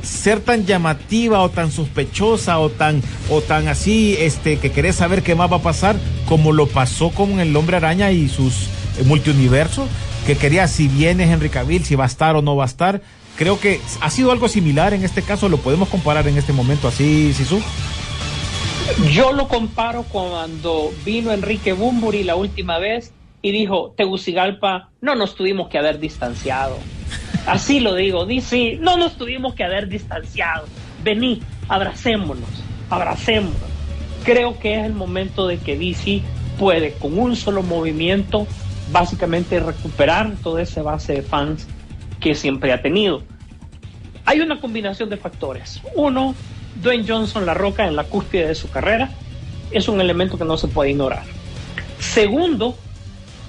[0.02, 5.22] ser tan llamativa o tan sospechosa o tan o tan así este que querés saber
[5.22, 8.68] qué más va a pasar como lo pasó con el hombre araña y sus
[9.04, 9.88] multiuniversos
[10.26, 13.00] que quería si viene Henry Cavill si va a estar o no va a estar
[13.36, 16.88] creo que ha sido algo similar en este caso lo podemos comparar en este momento
[16.88, 17.62] así Sisu
[19.12, 23.12] Yo lo comparo cuando vino Enrique Bumburi la última vez
[23.42, 26.78] y dijo, Tegucigalpa, no nos tuvimos que haber distanciado.
[27.46, 30.66] Así lo digo, dice, no nos tuvimos que haber distanciado.
[31.04, 32.48] Vení, abracémonos,
[32.90, 33.56] abracémonos.
[34.24, 36.22] Creo que es el momento de que DC
[36.58, 38.48] puede con un solo movimiento
[38.90, 41.66] básicamente recuperar toda esa base de fans
[42.20, 43.22] que siempre ha tenido.
[44.24, 45.80] Hay una combinación de factores.
[45.94, 46.34] Uno,
[46.82, 49.10] Dwayne Johnson, la roca en la cúspide de su carrera,
[49.70, 51.24] es un elemento que no se puede ignorar.
[51.98, 52.76] Segundo,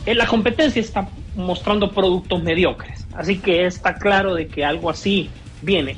[0.05, 5.29] eh, la competencia está mostrando productos mediocres, así que está claro de que algo así
[5.61, 5.97] viene.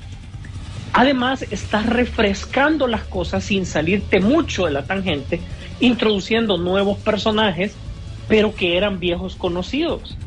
[0.94, 5.40] Además, estás refrescando las cosas sin salirte mucho de la tangente,
[5.80, 7.76] introduciendo nuevos personajes,
[8.30, 10.24] pero que eran viejos conocidos.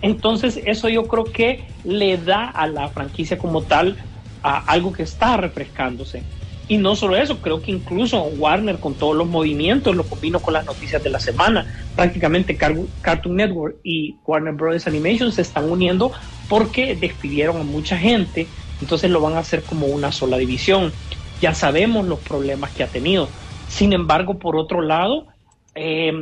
[0.00, 3.98] Entonces, eso yo creo que le da a la franquicia como tal
[4.42, 6.28] algo que está refrescándose.
[6.66, 10.54] Y no solo eso, creo que incluso Warner con todos los movimientos lo combino con
[10.54, 11.66] las noticias de la semana.
[11.94, 16.12] Prácticamente Car- Cartoon Network y Warner Brothers Animation se están uniendo
[16.48, 20.96] porque despidieron a mucha gente, entonces lo van a hacer como una sola división.
[21.40, 23.34] Ya sabemos los problemas que ha tenido.
[23.66, 25.28] Sin embargo, por otro lado,
[25.74, 26.12] eh,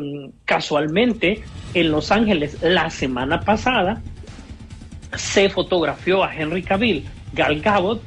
[0.45, 1.43] casualmente
[1.75, 4.03] en Los Ángeles la semana pasada
[5.17, 8.03] se fotografió a Henry Cavill, Gal Gadot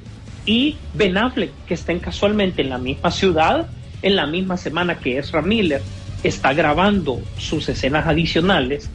[0.46, 3.68] y Ben Affleck, que estén casualmente en la misma ciudad,
[4.02, 5.82] en la misma semana que Ezra Miller
[6.24, 8.90] está grabando sus escenas adicionales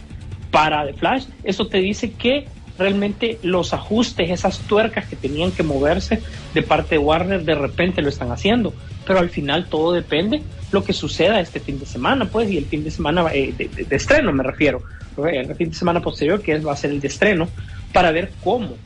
[0.51, 1.25] para The Flash.
[1.45, 2.47] Eso te dice que
[2.79, 6.23] realmente los ajustes, esas tuercas que tenían que moverse
[6.55, 8.73] de parte de Warner, de repente lo están haciendo.
[9.09, 12.67] Pero al final todo depende lo que suceda este fin de semana, pues, y el
[12.67, 14.83] fin de semana eh, de, estreno me refiero,
[15.17, 17.49] el fin de semana posterior que es, va a ser el de estreno,
[17.95, 18.77] para ver cómo.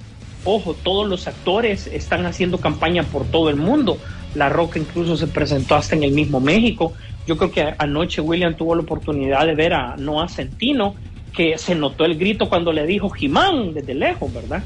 [0.44, 3.98] Ojo, todos los actores están haciendo campaña por todo el mundo.
[4.36, 6.92] La Roca incluso se presentó hasta en el mismo México.
[7.26, 10.94] Yo creo que anoche William tuvo la oportunidad de ver a Noah Centino,
[11.34, 14.62] que se notó el grito cuando le dijo Jimán desde lejos, ¿verdad?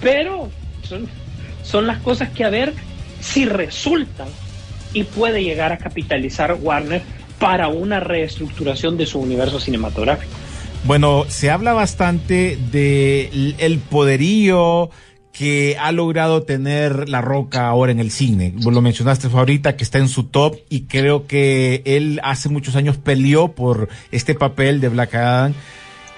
[0.00, 0.48] Pero
[0.82, 1.06] son,
[1.62, 2.74] son las cosas que a ver
[3.20, 4.26] si resultan
[4.92, 7.02] y puede llegar a capitalizar Warner
[7.38, 10.32] para una reestructuración de su universo cinematográfico.
[10.84, 14.90] Bueno, se habla bastante de el poderío
[15.36, 18.54] que ha logrado tener La Roca ahora en el cine.
[18.58, 22.96] Lo mencionaste ahorita que está en su top y creo que él hace muchos años
[22.96, 25.52] peleó por este papel de Black Adam.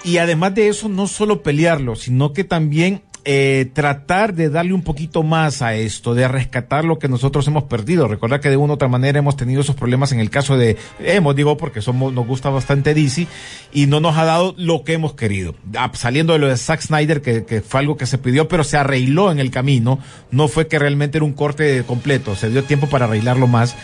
[0.05, 4.81] Y además de eso, no solo pelearlo, sino que también eh, tratar de darle un
[4.81, 8.07] poquito más a esto, de rescatar lo que nosotros hemos perdido.
[8.07, 10.77] Recordar que de una u otra manera hemos tenido esos problemas en el caso de,
[10.99, 13.27] hemos digo porque somos, nos gusta bastante DC
[13.73, 15.55] y no nos ha dado lo que hemos querido.
[15.77, 18.63] Ah, saliendo de lo de Zack Snyder, que, que fue algo que se pidió, pero
[18.63, 19.99] se arregló en el camino,
[20.31, 23.75] no fue que realmente era un corte completo, se dio tiempo para arreglarlo más.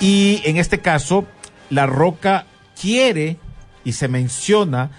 [0.00, 1.26] Y en este caso,
[1.70, 2.46] La Roca
[2.80, 3.36] quiere
[3.84, 4.90] y se menciona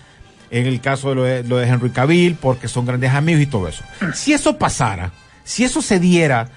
[0.54, 3.48] en el caso de lo de, lo de Henry Cavill, porque son grandes amigos y
[3.48, 3.84] todo eso.
[4.14, 5.12] Si eso pasara,
[5.44, 6.50] si eso se diera,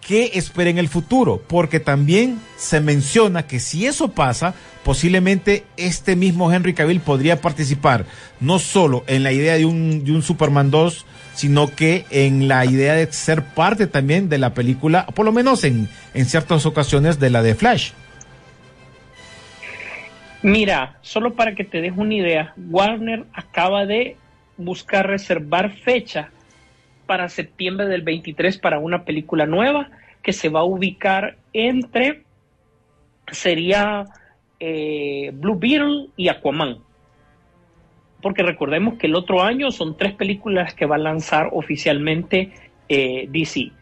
[0.00, 1.40] ¿qué espera en el futuro?
[1.46, 8.04] Porque también se menciona que si eso pasa, posiblemente este mismo Henry Cavill podría participar
[8.40, 12.66] no solo en la idea de un, de un Superman 2, sino que en la
[12.66, 17.20] idea de ser parte también de la película, por lo menos en, en ciertas ocasiones
[17.20, 17.92] de la de Flash.
[20.42, 24.16] Mira, solo para que te des una idea, Warner acaba de
[24.56, 26.30] buscar reservar fecha
[27.06, 29.90] para septiembre del 23 para una película nueva
[30.22, 32.22] que se va a ubicar entre,
[33.30, 34.06] sería
[34.60, 36.78] eh, Blue Beetle y Aquaman.
[38.22, 42.52] Porque recordemos que el otro año son tres películas que va a lanzar oficialmente
[42.88, 43.72] eh, DC.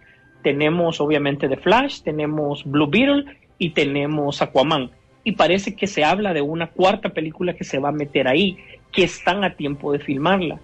[0.42, 3.26] Tenemos obviamente The Flash, tenemos Blue Beetle
[3.58, 4.90] y tenemos Aquaman
[5.28, 8.56] y parece que se habla de una cuarta película que se va a meter ahí,
[8.90, 10.58] que están a tiempo de filmarla.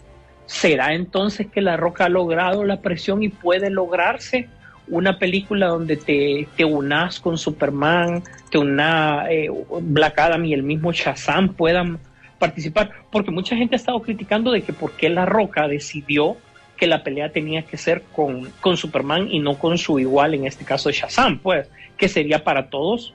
[0.46, 4.48] ¿Será entonces que La Roca ha logrado la presión y puede lograrse
[4.88, 9.50] una película donde te, te unas con Superman, te una eh,
[9.82, 11.98] Black Adam y el mismo Shazam puedan
[12.38, 12.90] participar?
[13.12, 16.38] Porque mucha gente ha estado criticando de que por qué La Roca decidió
[16.78, 20.46] que la pelea tenía que ser con, con Superman y no con su igual, en
[20.46, 23.12] este caso Shazam, pues, que sería para todos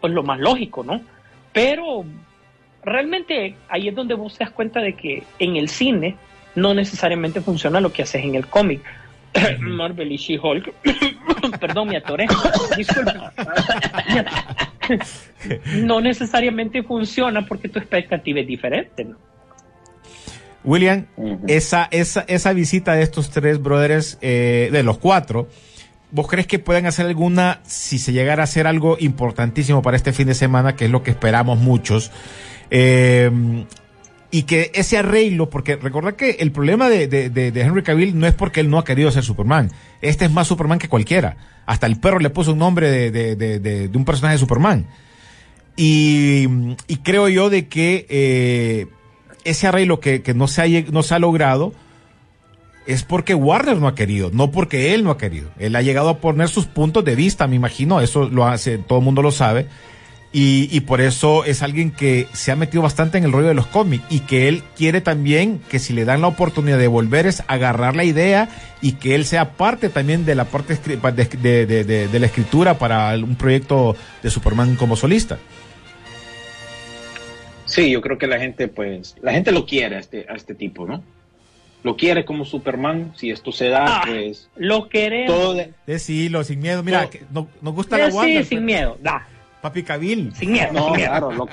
[0.00, 1.00] pues lo más lógico, ¿no?
[1.52, 2.04] Pero
[2.84, 6.16] realmente ahí es donde vos te das cuenta de que en el cine
[6.54, 8.82] no necesariamente funciona lo que haces en el cómic.
[9.60, 10.72] Marvel y She-Hulk.
[11.60, 12.26] Perdón, me atoré.
[12.76, 13.32] Disculpa.
[15.76, 19.16] no necesariamente funciona porque tu expectativa es diferente, ¿no?
[20.62, 21.06] William,
[21.48, 25.48] esa, esa, esa visita de estos tres brothers, eh, de los cuatro,
[26.12, 30.12] ¿Vos crees que pueden hacer alguna, si se llegara a hacer algo importantísimo para este
[30.12, 32.10] fin de semana, que es lo que esperamos muchos?
[32.70, 33.30] Eh,
[34.32, 38.26] y que ese arreglo, porque recordad que el problema de, de, de, Henry Cavill no
[38.26, 39.70] es porque él no ha querido ser Superman.
[40.02, 41.36] Este es más Superman que cualquiera.
[41.66, 44.86] Hasta el perro le puso un nombre de, de un personaje de Superman.
[45.82, 46.46] Y,
[47.02, 48.86] creo yo de que eh,
[49.44, 51.72] ese arreglo que, que no, se ha, no se ha logrado
[52.92, 55.50] es porque Warner no ha querido, no porque él no ha querido.
[55.58, 58.98] Él ha llegado a poner sus puntos de vista, me imagino, eso lo hace, todo
[58.98, 59.66] el mundo lo sabe.
[60.32, 63.66] Y, por eso es alguien que se ha metido bastante en el rollo de los
[63.66, 67.42] cómics y que él quiere también que si le dan la oportunidad de volver es
[67.48, 68.48] agarrar la idea
[68.80, 73.34] y que él sea parte también de la parte de, de la escritura para un
[73.34, 75.38] proyecto de Superman como solista.
[77.70, 80.56] Sí, yo creo que la gente, pues, la gente lo quiere a este, a este
[80.56, 81.04] tipo, ¿no?
[81.82, 84.50] Lo quiere como Superman, si esto se da, ah, pues...
[84.56, 85.34] Lo queremos.
[85.34, 85.72] Todo de...
[85.86, 86.82] Decilo, sin miedo.
[86.82, 88.42] Mira, no, que no, nos gusta la Wanda.
[88.42, 89.26] Sí, sin miedo, da.
[89.60, 90.32] Papi Cabil.
[90.34, 90.72] Sin miedo.
[90.72, 91.10] No, sin miedo.
[91.10, 91.48] claro, lo,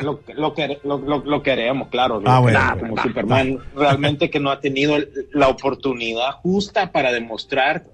[0.83, 2.21] lo, lo, lo, queremos, claro.
[2.25, 3.81] Ah, bueno, da, como da, Superman, da.
[3.81, 4.97] realmente que no ha tenido
[5.33, 7.85] la oportunidad justa para demostrar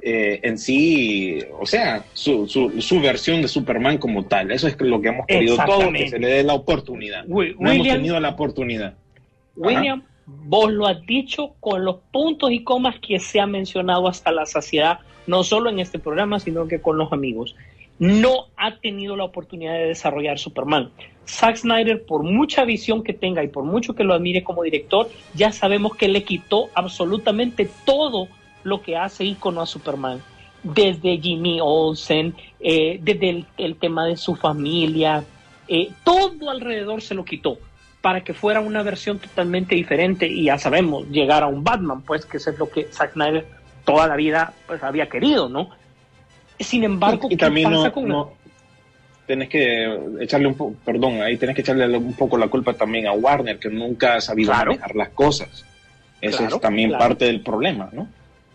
[0.00, 4.50] eh, en sí, o sea, su, su, su, versión de Superman como tal.
[4.50, 7.24] Eso es lo que hemos querido todos, que se le dé la oportunidad.
[7.28, 8.94] William, no hemos tenido la oportunidad.
[9.54, 10.11] William, Ajá.
[10.26, 14.46] Vos lo has dicho con los puntos y comas que se ha mencionado hasta la
[14.46, 17.56] saciedad, no solo en este programa, sino que con los amigos.
[17.98, 20.90] No ha tenido la oportunidad de desarrollar Superman.
[21.26, 25.08] Zack Snyder, por mucha visión que tenga y por mucho que lo admire como director,
[25.34, 28.28] ya sabemos que le quitó absolutamente todo
[28.64, 30.22] lo que hace ícono a Superman.
[30.62, 35.24] Desde Jimmy Olsen, eh, desde el, tema de su familia,
[35.66, 37.58] eh, todo alrededor se lo quitó
[38.02, 42.26] para que fuera una versión totalmente diferente y ya sabemos, llegar a un Batman, pues
[42.26, 43.46] que eso es lo que Zack Snyder
[43.84, 45.70] toda la vida pues había querido, ¿no?
[46.58, 48.32] Sin embargo, y, y también ¿qué pasa no, con no,
[49.26, 53.06] tenés que echarle un poco, perdón, ahí tenés que echarle un poco la culpa también
[53.06, 54.72] a Warner, que nunca ha sabido claro.
[54.72, 55.64] manejar las cosas.
[56.20, 57.04] Eso claro, es también claro.
[57.04, 58.02] parte del problema, ¿no?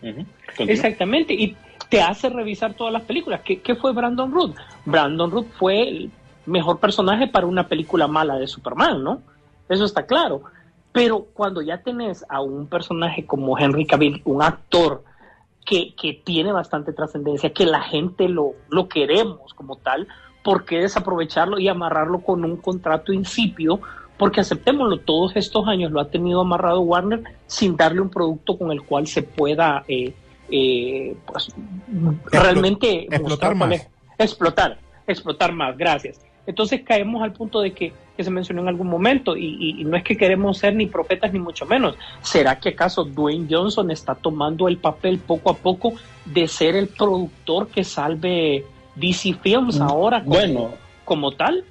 [0.01, 0.25] Uh -huh.
[0.67, 1.55] Exactamente, y
[1.89, 3.41] te hace revisar todas las películas.
[3.43, 4.55] ¿Qué, ¿Qué, fue Brandon Root?
[4.85, 6.11] Brandon Root fue el
[6.45, 9.21] mejor personaje para una película mala de Superman, ¿no?
[9.69, 10.43] Eso está claro.
[10.91, 15.03] Pero cuando ya tenés a un personaje como Henry Cavill, un actor
[15.65, 20.07] que, que tiene bastante trascendencia, que la gente lo, lo queremos como tal,
[20.43, 23.81] ¿por qué desaprovecharlo y amarrarlo con un contrato insípido
[24.17, 28.71] porque aceptémoslo, todos estos años lo ha tenido amarrado Warner sin darle un producto con
[28.71, 30.13] el cual se pueda eh,
[30.49, 31.53] eh, pues,
[32.31, 33.87] realmente explotar mostrar más.
[34.17, 36.19] explotar, explotar más, gracias.
[36.47, 39.83] Entonces caemos al punto de que, que se mencionó en algún momento y, y- y
[39.83, 41.95] no es que queremos ser ni profetas ni mucho menos.
[42.21, 45.93] ¿Será que acaso Dwayne Johnson está tomando el papel poco a poco
[46.25, 48.63] de ser el productor que salve
[48.95, 50.69] DC Films ahora como, Bueno,
[51.05, 51.63] como tal?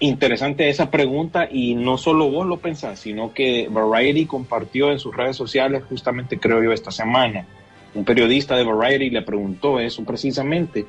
[0.00, 5.14] interesante esa pregunta y no solo vos lo pensás, sino que Variety compartió en sus
[5.16, 7.46] redes sociales justamente creo yo esta semana.
[7.94, 10.86] Un periodista de Variety le preguntó eso precisamente.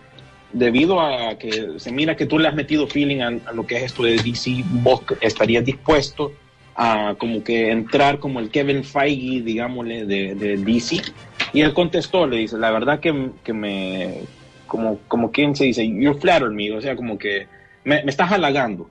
[0.51, 3.77] Debido a que se mira que tú le has metido feeling a, a lo que
[3.77, 6.33] es esto de DC, vos estarías dispuesto
[6.75, 11.01] a como que entrar como el Kevin Feige, digámosle, de, de DC.
[11.51, 14.21] Y él contestó, le dice, la verdad que, que me,
[14.65, 17.47] como, como quien se dice, you flatter me, o sea, como que
[17.83, 18.89] me, me estás halagando,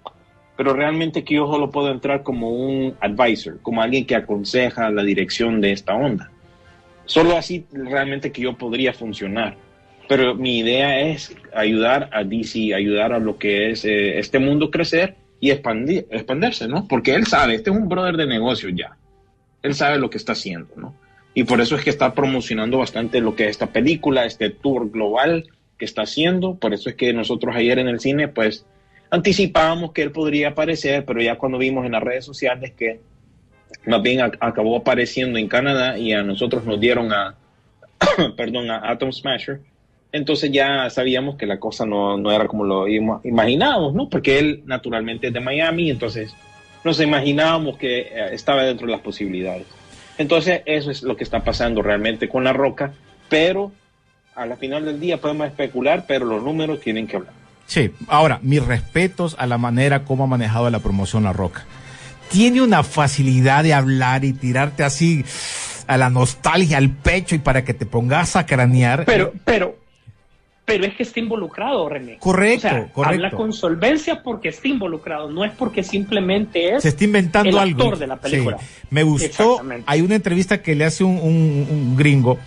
[0.56, 5.02] pero realmente que yo solo puedo entrar como un advisor, como alguien que aconseja la
[5.02, 6.30] dirección de esta onda.
[7.06, 9.56] Solo así realmente que yo podría funcionar.
[10.08, 14.70] Pero mi idea es ayudar a DC, ayudar a lo que es eh, este mundo
[14.70, 16.88] crecer y expandir, expandirse, ¿no?
[16.88, 18.96] Porque él sabe, este es un brother de negocios ya.
[19.62, 20.94] Él sabe lo que está haciendo, ¿no?
[21.34, 24.90] Y por eso es que está promocionando bastante lo que es esta película, este tour
[24.90, 25.44] global
[25.78, 26.54] que está haciendo.
[26.56, 28.64] Por eso es que nosotros ayer en el cine, pues,
[29.10, 33.00] anticipábamos que él podría aparecer, pero ya cuando vimos en las redes sociales que
[33.86, 37.34] más bien ac- acabó apareciendo en Canadá y a nosotros nos dieron a,
[38.36, 39.60] perdón, a Atom Smasher,
[40.12, 44.08] entonces ya sabíamos que la cosa no, no era como lo ima- imaginábamos, ¿no?
[44.08, 46.34] Porque él naturalmente es de Miami, entonces
[46.84, 49.66] nos imaginábamos que eh, estaba dentro de las posibilidades.
[50.16, 52.92] Entonces eso es lo que está pasando realmente con La Roca,
[53.28, 53.70] pero
[54.34, 57.32] a la final del día podemos especular, pero los números tienen que hablar.
[57.66, 61.66] Sí, ahora, mis respetos a la manera como ha manejado la promoción La Roca.
[62.30, 65.24] Tiene una facilidad de hablar y tirarte así
[65.86, 69.04] a la nostalgia, al pecho y para que te pongas a cranear.
[69.06, 69.76] Pero, pero,
[70.68, 72.18] pero es que está involucrado, René.
[72.20, 73.02] Correcto, O sea, correcto.
[73.26, 77.58] Habla con solvencia porque está involucrado, no es porque simplemente es se está inventando el
[77.58, 77.82] algo.
[77.82, 78.58] actor de la película.
[78.60, 78.66] Sí.
[78.90, 79.60] Me gustó.
[79.86, 82.38] Hay una entrevista que le hace un, un- un gringo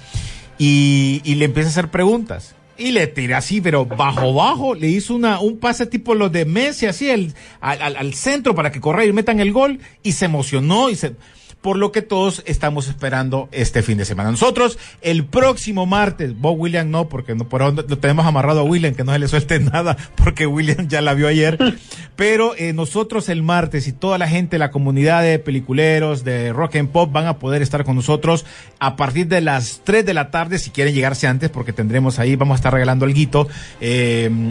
[0.57, 2.55] y, y le empieza a hacer preguntas.
[2.77, 6.45] Y le tira así, pero bajo bajo, le hizo una, un pase tipo los de
[6.45, 10.13] Messi, así el, al, al- al centro para que corra y metan el gol, y
[10.13, 11.13] se emocionó y se
[11.61, 14.31] por lo que todos estamos esperando este fin de semana.
[14.31, 18.63] Nosotros, el próximo martes, vos William no, porque no, por ahora lo tenemos amarrado a
[18.63, 21.59] William, que no se le suelte nada, porque William ya la vio ayer,
[22.15, 26.77] pero eh, nosotros el martes y toda la gente, la comunidad de peliculeros, de rock
[26.77, 28.45] and pop, van a poder estar con nosotros
[28.79, 32.35] a partir de las 3 de la tarde, si quieren llegarse antes, porque tendremos ahí,
[32.35, 33.47] vamos a estar regalando el guito,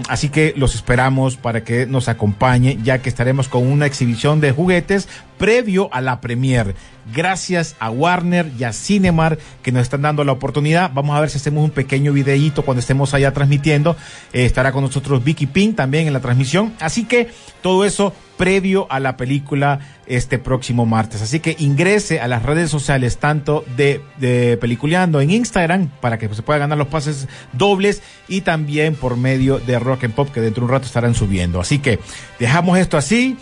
[0.08, 4.52] así que los esperamos para que nos acompañe, ya que estaremos con una exhibición de
[4.52, 5.08] juguetes
[5.40, 6.74] previo a la premier.
[7.12, 10.90] Gracias a Warner y a Cinemar que nos están dando la oportunidad.
[10.92, 13.96] Vamos a ver si hacemos un pequeño videíto cuando estemos allá transmitiendo.
[14.32, 16.74] Eh, estará con nosotros Vicky Pink también en la transmisión.
[16.80, 17.30] Así que
[17.62, 21.20] todo eso previo a la película este próximo martes.
[21.20, 26.32] Así que ingrese a las redes sociales tanto de, de Peliculeando en Instagram para que
[26.34, 30.40] se pueda ganar los pases dobles y también por medio de Rock and Pop que
[30.40, 31.61] dentro de un rato estarán subiendo.
[31.61, 31.98] Así que
[32.38, 33.36] dejamos esto así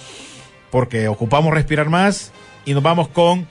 [0.70, 2.32] porque ocupamos respirar más
[2.64, 3.46] y nos vamos con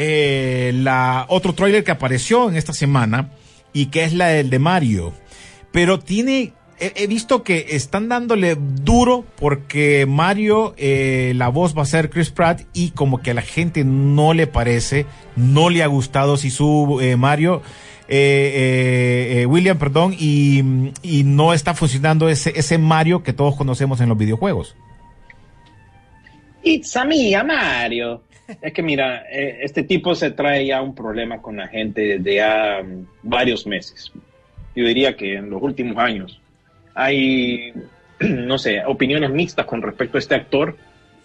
[0.00, 3.32] eh, la otro tráiler que apareció en esta semana
[3.72, 5.12] y que es la del de Mario.
[5.72, 11.86] Pero tiene, he, visto que están dándole duro porque Mario, eh, la voz va a
[11.86, 15.88] ser Chris Pratt y como que a la gente no le parece, no le ha
[15.88, 17.62] gustado si su eh, Mario.
[18.08, 24.16] William, perdón, y, y no está funcionando ese, ese Mario que todos conocemos en los
[24.16, 24.76] videojuegos.
[26.62, 28.22] It's a mía, Mario.
[28.62, 32.34] Es que mira, eh, este tipo se trae ya un problema con la gente desde
[32.36, 32.82] ya
[33.22, 34.10] varios meses.
[34.74, 36.40] Yo diría que en los últimos años
[36.94, 37.72] hay,
[38.20, 40.76] no sé, opiniones mixtas con respecto a este actor,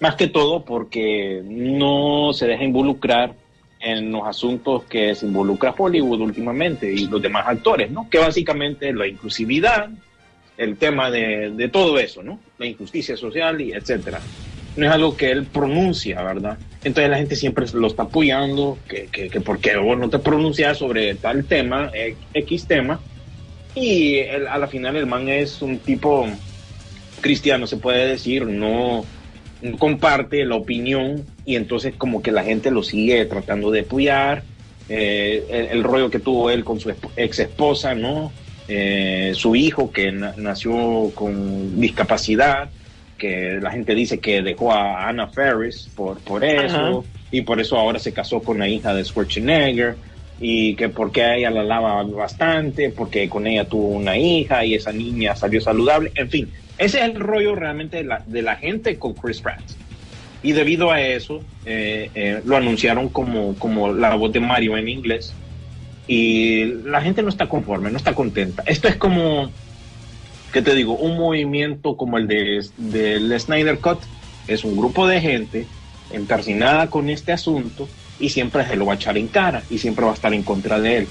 [0.01, 3.33] más que todo porque no se deja involucrar
[3.79, 8.09] en los asuntos que se involucra Hollywood últimamente y los demás actores, ¿no?
[8.09, 9.89] Que básicamente la inclusividad,
[10.57, 12.39] el tema de, de todo eso, ¿no?
[12.57, 14.19] La injusticia social y etcétera
[14.75, 16.57] no es algo que él pronuncia, ¿verdad?
[16.83, 20.77] Entonces la gente siempre lo está apoyando, que, que, que porque vos no te pronuncias
[20.77, 22.99] sobre tal tema, eh, X tema,
[23.75, 26.27] y él, a la final el man es un tipo
[27.21, 29.05] cristiano, se puede decir, no,
[29.79, 34.43] comparte la opinión y entonces como que la gente lo sigue tratando de apoyar,
[34.89, 38.31] eh, el, rollo que tuvo él con su ex esposa, ¿no?
[38.67, 42.69] Eh, su hijo que na nació con discapacidad,
[43.17, 47.07] que la gente dice que dejó a Anna Ferris por, por eso, Ajá.
[47.31, 49.95] y por eso ahora se casó con la hija de Schwarzenegger,
[50.39, 54.75] y que porque a ella la lava bastante, porque con ella tuvo una hija y
[54.75, 58.55] esa niña salió saludable, en fin, ese es el rollo realmente de la, de la
[58.55, 59.61] gente con Chris Pratt.
[60.41, 64.89] Y debido a eso, eh, eh, lo anunciaron como, como la voz de Mario en
[64.89, 65.33] inglés.
[66.05, 68.61] Y la gente no está conforme, no está contenta.
[68.65, 69.49] Esto es como,
[70.53, 70.95] ¿qué te digo?
[70.95, 73.99] Un movimiento como el de, del Snyder Cut.
[74.47, 75.67] Es un grupo de gente
[76.11, 77.89] empersinada con este asunto
[78.19, 80.43] y siempre se lo va a echar en cara y siempre va a estar en
[80.43, 81.07] contra de él.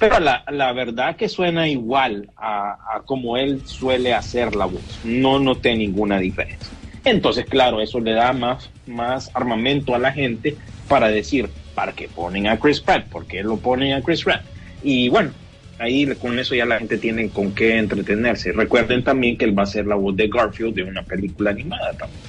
[0.00, 5.00] Pero la, la verdad que suena igual a, a como él suele hacer la voz.
[5.04, 6.70] No noté ninguna diferencia.
[7.04, 10.56] Entonces, claro, eso le da más, más armamento a la gente
[10.88, 13.06] para decir, ¿para qué ponen a Chris Pratt?
[13.08, 14.42] ¿Por qué lo ponen a Chris Pratt?
[14.82, 15.32] Y bueno,
[15.78, 18.52] ahí con eso ya la gente tiene con qué entretenerse.
[18.52, 21.96] Recuerden también que él va a ser la voz de Garfield de una película animada
[21.96, 22.24] también.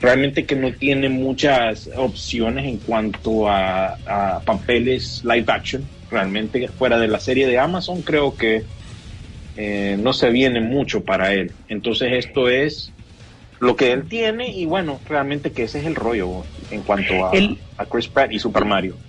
[0.00, 5.92] Realmente que no tiene muchas opciones en cuanto a, a papeles live action.
[6.10, 8.68] Realmente fuera de la serie de Amazon creo que
[9.54, 11.58] eh, no se viene mucho para él.
[11.68, 12.96] Entonces esto es
[13.60, 17.30] lo que él tiene y bueno, realmente que ese es el rollo en cuanto a,
[17.32, 19.05] El- a Chris Pratt y Super Mario.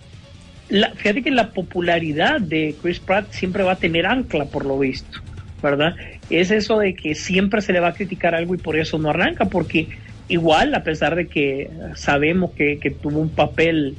[0.68, 5.20] Fíjate que la popularidad de Chris Pratt siempre va a tener ancla por lo visto,
[5.62, 5.96] ¿verdad?
[6.30, 9.10] Es eso de que siempre se le va a criticar algo y por eso no
[9.10, 9.88] arranca, porque
[10.28, 13.96] igual, a pesar de que sabemos que, que tuvo un papel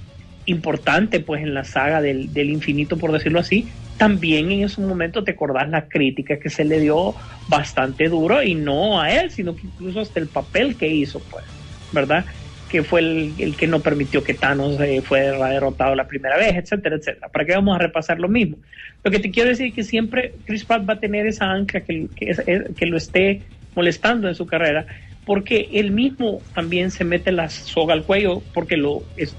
[0.47, 5.25] importante pues en la saga del, del infinito, por decirlo así, también en ese momento
[5.25, 7.15] te acordás la crítica que se le dio
[7.49, 11.45] bastante duro y no a él, sino que incluso hasta el papel que hizo, pues,
[11.93, 12.25] ¿verdad?
[12.69, 16.55] Que fue el, el que no permitió que Thanos eh, fuera derrotado la primera vez,
[16.55, 17.29] etcétera, etcétera.
[17.29, 18.59] ¿Para qué vamos a repasar lo mismo?
[19.03, 21.81] Lo que te quiero decir es que siempre Chris Pratt va a tener esa ancla
[21.81, 22.43] que, que, es-
[22.77, 23.43] que lo esté
[23.75, 24.87] molestando en su carrera,
[25.25, 29.35] porque él mismo también se mete la soga al cuello, porque lo es,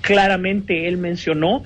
[0.00, 1.62] claramente él mencionó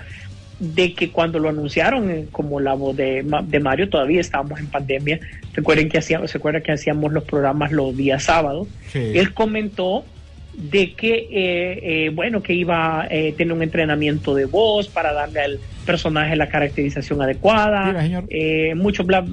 [0.58, 4.66] de que cuando lo anunciaron eh, como la voz de, de Mario, todavía estábamos en
[4.66, 5.18] pandemia.
[5.54, 8.68] Recuerden que hacíamos, se acuerdan que hacíamos los programas los días sábados.
[8.92, 9.12] Sí.
[9.14, 10.04] Él comentó
[10.52, 15.12] de que, eh, eh, bueno, que iba a eh, tener un entrenamiento de voz para
[15.12, 17.94] darle al personaje la caracterización adecuada,
[18.28, 19.24] eh, mucho bla,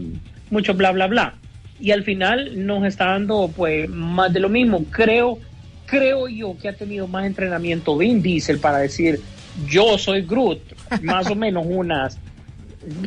[0.50, 1.36] mucho bla, bla, bla.
[1.80, 4.86] Y al final nos está dando, pues, más de lo mismo.
[4.90, 5.38] Creo,
[5.86, 9.20] creo yo que ha tenido más entrenamiento Vin Diesel para decir,
[9.68, 10.60] yo soy Groot,
[11.04, 12.20] más o menos unas,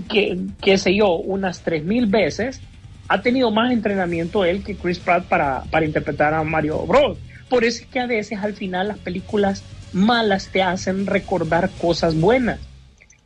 [0.09, 2.61] que, qué sé yo, unas tres mil veces.
[3.09, 7.19] Ha tenido más entrenamiento él que Chris Pratt para, para interpretar a Mario Bros.
[7.51, 12.15] Por eso es que a veces al final las películas malas te hacen recordar cosas
[12.19, 12.61] buenas.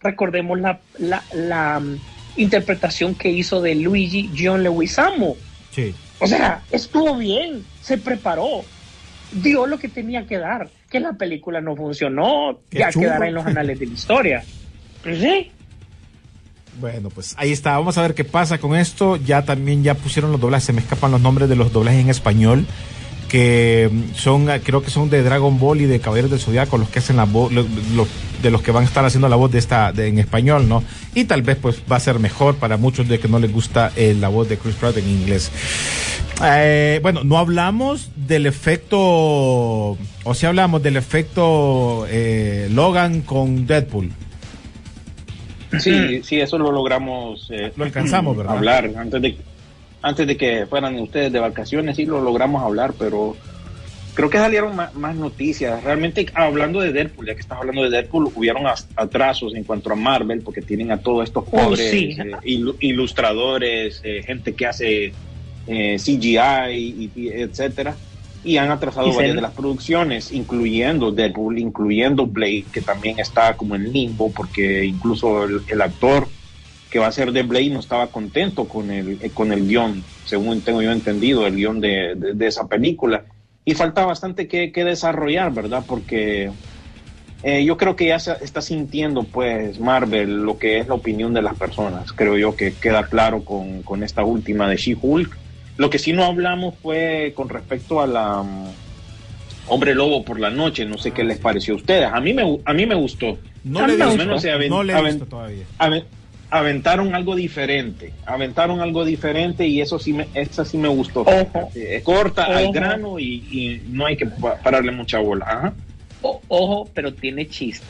[0.01, 1.99] Recordemos la, la, la, mm,
[2.37, 5.37] interpretación que hizo de Luigi John Leguizamo.
[5.71, 5.95] Sí.
[6.19, 8.65] O sea, estuvo bien, se preparó,
[9.33, 10.69] dio lo que tenía que dar.
[10.91, 13.05] Que la película no funcionó, Qué ya churro.
[13.07, 14.45] quedará en los anales de la historia.
[15.03, 15.51] Pues sí,
[16.81, 17.77] Bueno, pues ahí está.
[17.79, 19.17] Vamos a ver qué pasa con esto.
[19.17, 20.65] Ya también ya pusieron los doblajes.
[20.65, 22.67] Se me escapan los nombres de los doblajes en español.
[23.35, 26.79] Que mm, son, ah, creo que son de Dragon Ball y de Caballeros del Zodiaco
[26.79, 27.67] los que hacen la voz, lo-
[27.97, 28.07] lo-
[28.41, 30.85] de los que van a estar haciendo la voz de esta, de- en español, ¿no?
[31.17, 33.91] Y tal vez pues va a ser mejor para muchos de que no les gusta
[33.97, 35.51] eh, la voz de Chris Pratt en inglés.
[36.45, 44.13] Eh, bueno, no hablamos del efecto, o si hablamos del efecto eh, Logan con Deadpool.
[45.81, 48.57] Sí, sí, eso lo logramos Lo alcanzamos, ¿verdad?
[48.57, 49.37] hablar antes de
[50.05, 53.43] antes de que fueran ustedes de vacaciones, sí lo logramos hablar, pero
[54.15, 55.83] creo que salieron más, noticias.
[55.83, 59.93] Realmente, hablando de Deadpool, ya que estás hablando de Deadpool, hubieron as- atrasos en cuanto
[59.93, 62.15] a Marvel, porque tienen a todos estos Oh, pobres sí.
[62.17, 65.19] eh, ilu- ilustradores, eh, gente que hace
[65.67, 68.03] eh, CGI, y, y etcétera,
[68.43, 73.57] y han atrasado Y varias de las producciones, incluyendo Deadpool, incluyendo Blade, que también está
[73.57, 76.35] como en limbo, porque incluso el, el actor
[76.95, 80.05] que va a ser de Blade no estaba contento con el, eh, con el guion,
[80.27, 83.25] según tengo yo entendido, el guion de, de- de esa película.
[83.65, 85.83] Y falta bastante que, que desarrollar, ¿verdad?
[85.89, 86.53] Porque
[87.43, 91.35] eh, yo creo que ya se está sintiendo, pues, Marvel, lo que es la opinión
[91.35, 92.13] de las personas.
[92.13, 95.37] Creo yo que queda claro con, con esta última de She-Hulk.
[95.77, 98.67] Lo que sí no hablamos fue con respecto a la mm,
[99.67, 100.85] Hombre Lobo por la noche.
[100.85, 102.09] No sé qué les pareció a ustedes.
[102.13, 103.37] A mí me, a mí me gustó.
[103.65, 105.65] No A le he visto, aven- no le he aven- visto todavía.
[105.79, 106.05] Ave-
[106.59, 111.23] aventaron algo diferente, aventaron algo diferente y eso sí me, esa sí me gustó.
[111.23, 111.71] Ojo.
[111.75, 112.73] Eh, corta al Ojo.
[112.73, 115.45] grano y, y no hay que pa- pararle mucha bola.
[115.47, 115.73] Ajá.
[116.23, 117.85] O- ojo, pero tiene chiste.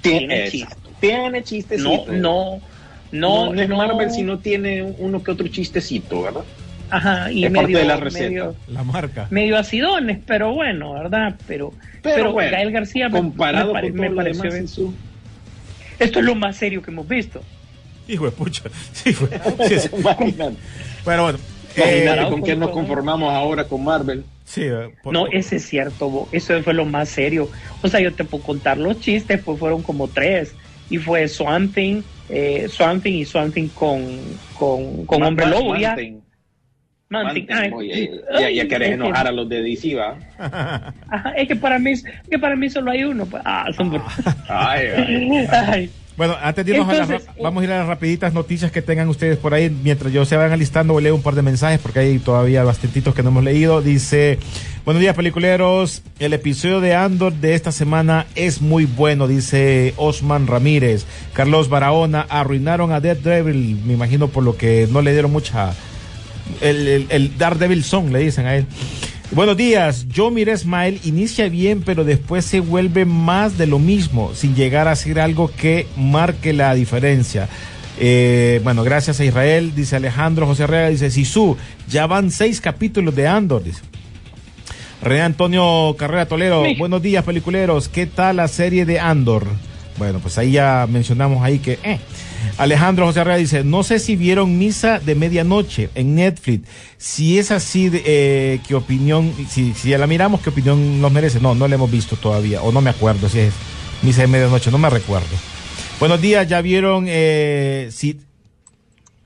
[0.00, 0.90] Tiene, exacto.
[0.98, 2.06] Tiene chistecito.
[2.08, 2.60] No, no,
[3.12, 3.76] No, no, es no.
[3.76, 6.44] Marvel si no tiene uno que otro chistecito, ¿verdad?
[6.88, 8.24] Ajá, y Es medio, parte de la receta.
[8.30, 9.26] medio, La marca.
[9.30, 11.36] medio acidones, pero bueno, ¿verdad?
[11.46, 11.72] Pero,
[12.02, 14.54] Pero, pero, bueno, Gael García me- comparado me, pare- con todo me lo pareció demás,
[14.54, 14.66] bien.
[14.68, 14.90] Jesús.
[15.98, 17.42] Esto es lo más serio que hemos visto.
[18.08, 18.64] Hijo de pucha.
[18.92, 19.28] Sí, fue-
[19.68, 19.88] sí, sí.
[21.04, 21.38] Pero bueno.
[21.76, 24.24] eh, con qué nos conformamos ahora con Marvel.
[24.44, 26.28] sí, eh, por- No, ese es cierto, Bo.
[26.32, 27.48] eso fue lo más serio.
[27.82, 30.54] O sea, yo te puedo contar los chistes, pues fueron como tres.
[30.88, 32.66] Y fue Swamp Thing, eh,
[33.04, 34.18] y Swamp Thing con,
[34.58, 35.76] con, con Hombre Man- Lobo.
[35.76, 36.20] Ya, Man-Thing,
[37.10, 37.46] Man Thing.
[37.46, 40.16] Man-Thing, Ay, oye, ya, ay, ya querés es que- enojar a los de DC, ¿va?
[41.08, 43.24] ajá, es que para mí, es que para mí solo hay uno.
[43.26, 43.40] pues.
[43.46, 44.02] Ah, son br-
[44.48, 44.86] Ay,
[45.52, 45.90] ay.
[46.16, 48.82] Bueno, antes de irnos a las Entonces, vamos a ir a las rapiditas noticias que
[48.82, 49.70] tengan ustedes por ahí.
[49.70, 52.62] Mientras yo se van alistando, voy a leer un par de mensajes porque hay todavía
[52.62, 53.80] bastantitos que no hemos leído.
[53.80, 54.38] Dice,
[54.84, 60.46] buenos días peliculeros, el episodio de Andor de esta semana es muy bueno, dice Osman
[60.46, 61.06] Ramírez.
[61.32, 65.72] Carlos Barahona, arruinaron a Dead Devil, me imagino por lo que no le dieron mucha...
[66.60, 68.66] El, el, el Daredevil Song, le dicen a él.
[69.32, 74.32] Buenos días, yo miré Smile, inicia bien, pero después se vuelve más de lo mismo,
[74.34, 77.48] sin llegar a ser algo que marque la diferencia.
[78.00, 81.56] Eh, bueno, gracias a Israel, dice Alejandro José Herrera, dice Sisu,
[81.88, 83.82] ya van seis capítulos de Andor, dice.
[85.00, 86.74] René Antonio Carrera Tolero, Sí.
[86.76, 89.46] buenos días peliculeros, ¿qué tal la serie de Andor?
[89.96, 91.78] Bueno, pues ahí ya mencionamos ahí que...
[91.84, 92.00] eh.
[92.58, 96.68] Alejandro José Herrera dice, no sé si vieron Misa de Medianoche en Netflix.
[96.98, 99.32] Si es así, eh, ¿qué opinión?
[99.48, 101.40] Si, si ya la miramos, ¿qué opinión nos merece?
[101.40, 103.54] No, no la hemos visto todavía, o no me acuerdo si es
[104.02, 105.28] Misa de Medianoche, no me recuerdo.
[105.98, 107.04] Buenos días, ya vieron...
[107.08, 108.20] Eh, si,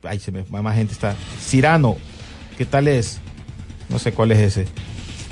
[0.02, 1.14] ay, se me, más gente está.
[1.40, 1.96] Cirano,
[2.58, 3.20] ¿qué tal es?
[3.88, 4.66] No sé cuál es ese.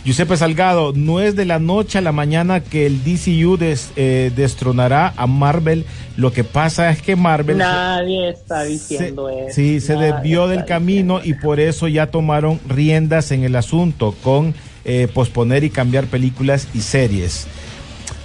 [0.05, 4.33] Giuseppe Salgado, no es de la noche a la mañana que el DCU des- eh,
[4.35, 5.85] destronará a Marvel.
[6.17, 9.55] Lo que pasa es que Marvel se- nadie está se, diciendo eso.
[9.55, 14.55] sí, se desvió del camino y por eso ya tomaron riendas en el asunto con
[14.85, 17.47] eh, posponer y cambiar películas y series.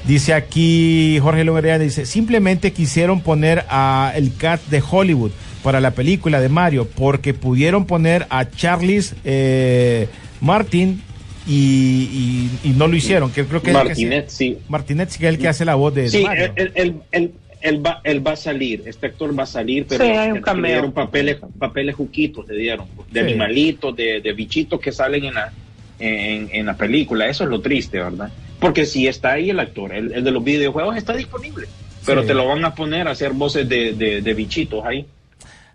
[0.07, 5.29] Dice aquí Jorge Longoria, dice, simplemente quisieron poner a el cat de Hollywood
[5.63, 10.07] para la película de Mario, porque pudieron poner a Charles eh,
[10.41, 11.03] Martin
[11.47, 13.31] y, y- y no lo hicieron.
[13.31, 14.57] Que creo que es el que Martinet, hace- sí.
[14.69, 16.51] Martinet sí que es el que hace la voz de, Sí, Mario.
[16.55, 17.31] él, él, él,
[17.61, 20.61] él va, él va a salir, este actor va a salir, pero Sí, hay un
[20.61, 23.25] le dieron papeles, papeles juquitos, le dieron, de Sí.
[23.27, 25.51] animalitos, de, de bichitos que salen en la,
[25.99, 27.27] en, en la película.
[27.27, 28.31] Eso es lo triste, ¿verdad?
[28.59, 31.67] Porque si está ahí el actor, el, el de los videojuegos está disponible,
[32.05, 32.27] pero Sí.
[32.27, 35.05] te lo van a poner a hacer voces de, de, de bichitos ahí.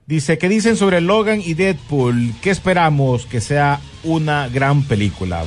[0.06, 2.32] Dice, ¿qué dicen sobre Logan y Deadpool?
[2.42, 3.24] ¿Qué esperamos?
[3.26, 5.44] Que sea una gran película.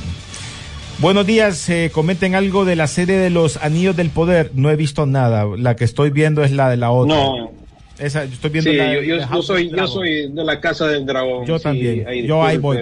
[0.98, 4.50] Buenos días, eh, comenten algo de la serie de los Anillos del Poder.
[4.54, 5.44] No he visto nada.
[5.58, 7.14] La que estoy viendo es la de la otra.
[7.16, 7.52] No,
[7.98, 11.04] Esa, yo estoy viendo sí, la de- yo, soy, yo soy de la casa del
[11.04, 11.44] dragón.
[11.46, 12.06] Yo sí, también.
[12.26, 12.78] Yo ahí voy.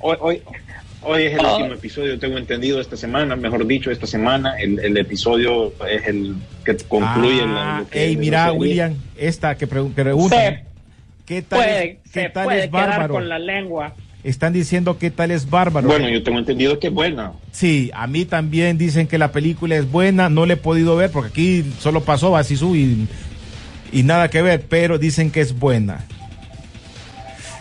[0.00, 0.42] Hoy, hoy,
[1.02, 1.56] hoy es el Ah.
[1.56, 4.58] último episodio, tengo entendido, esta semana, mejor dicho, esta semana.
[4.60, 6.34] El, el episodio es el
[6.66, 8.52] que concluye Ah, la, lo que ey, mira.
[8.52, 10.62] William, esta que, pre- que pregunta.
[11.26, 13.14] ¿Qué tal, puede, es, se qué tal puede es quedar Bárbaro?
[13.14, 13.94] con la lengua.
[14.22, 15.86] Están diciendo qué tal es Bárbaro.
[15.86, 17.32] Bueno, yo tengo entendido que es buena.
[17.52, 21.10] Sí, a mí también dicen que la película es buena, no le he podido ver
[21.10, 23.06] porque aquí solo pasó Basisú y,
[23.92, 26.04] y nada que ver, pero dicen que es buena.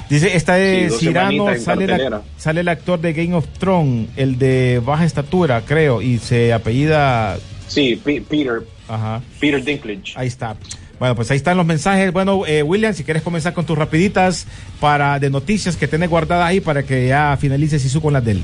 [0.09, 4.37] Dice, esta Sí, es dos Cirano, sale, la- el actor de Game of Thrones, el
[4.37, 7.37] de baja estatura, creo, y se apellida...
[7.67, 10.13] Sí, Pe- Peter, Ajá, Peter Dinklage.
[10.15, 10.55] ahí está.
[11.03, 12.13] Bueno, pues ahí están los mensajes.
[12.13, 14.47] Bueno, eh, William, si quieres comenzar con tus rapiditas
[14.79, 18.31] para de noticias que tenés guardadas ahí para que ya finalices Sisu con las de
[18.31, 18.43] él.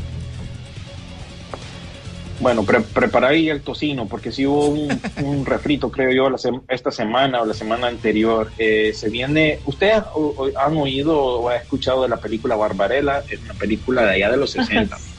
[2.41, 6.35] Bueno, pre prepara ahí el tocino, porque si hubo un, un refrito, creo yo, la
[6.35, 8.51] sem- esta semana o la semana anterior.
[8.57, 9.59] Eh, se viene.
[9.65, 10.03] ¿Ustedes
[10.61, 13.23] han oído o han escuchado de la película Barbarella?
[13.29, 14.97] Es una película de allá de los 60.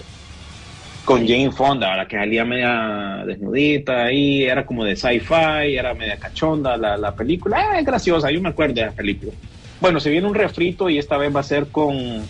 [1.10, 6.16] con Jane Fonda, la que salía media desnudita ahí, era como de sci-fi, era media
[6.16, 7.74] cachonda la, la película.
[7.74, 9.32] Eh, es graciosa, yo me acuerdo de la película.
[9.80, 12.22] Bueno, se viene un refrito y esta vez va a ser con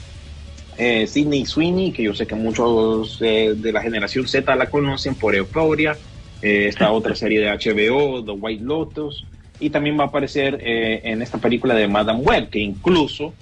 [0.78, 5.14] eh, Sidney Sweeney, que yo sé que muchos eh, de la generación Z la conocen
[5.14, 5.94] por Euphoria,
[6.40, 9.26] eh, esta otra serie de HBO, The White Lotus,
[9.58, 13.34] y también va a aparecer eh, en esta película de Madame Web, que incluso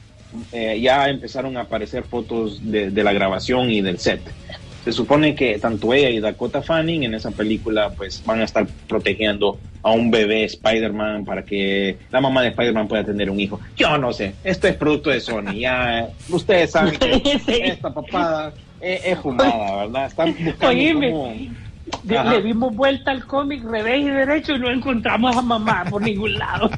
[0.51, 4.21] eh, ya empezaron a aparecer fotos de, de la grabación y del set.
[4.89, 8.67] Se supone que tanto ella y Dakota Fanning en esa película pues van a estar
[8.89, 13.61] protegiendo a un bebé Spider-Man para que la mamá de Spider-Man pueda tener un hijo.
[13.77, 15.53] Yo no sé, esto es producto de Sony.
[15.59, 17.21] Ya ustedes saben que
[17.67, 20.07] esta papada es, es fumada, ¿verdad?
[20.07, 21.51] Están buscando Oíme,
[22.09, 26.33] le dimos vuelta al cómic revés y derecho y no encontramos a mamá por ningún
[26.33, 26.71] lado.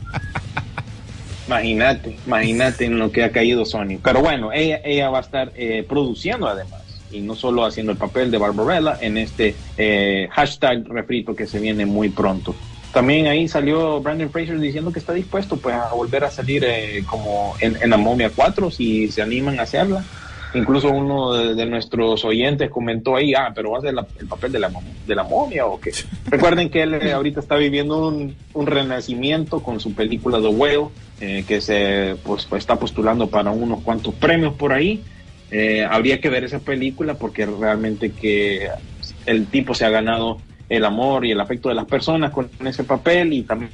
[1.47, 4.01] Imagínate, imagínate en lo que ha caído Sony.
[4.03, 6.80] Pero bueno, ella, ella va a estar eh, produciendo además.
[7.13, 11.59] Y no solo haciendo el papel de Barbarella en este eh, hashtag refrito que se
[11.59, 12.55] viene muy pronto.
[12.93, 17.05] También ahí salió Brandon Fraser diciendo que está dispuesto pues a volver a salir eh,
[17.09, 20.05] como en, en la momia 4 si se animan a hacerla.
[20.53, 24.27] Incluso uno de, de nuestros oyentes comentó ahí, ah, pero va a ser la- el
[24.27, 24.69] papel de la,
[25.07, 25.93] de la momia o qué.
[26.27, 30.89] Recuerden que él eh, ahorita está viviendo un, un renacimiento con su película The Whale,
[31.21, 35.05] eh, que se pues, pues, está postulando para unos cuantos premios por ahí.
[35.51, 38.69] Eh, habría que ver esa película porque realmente que
[39.27, 42.85] el tipo se ha ganado el amor y el afecto de las personas con ese
[42.85, 43.73] papel y también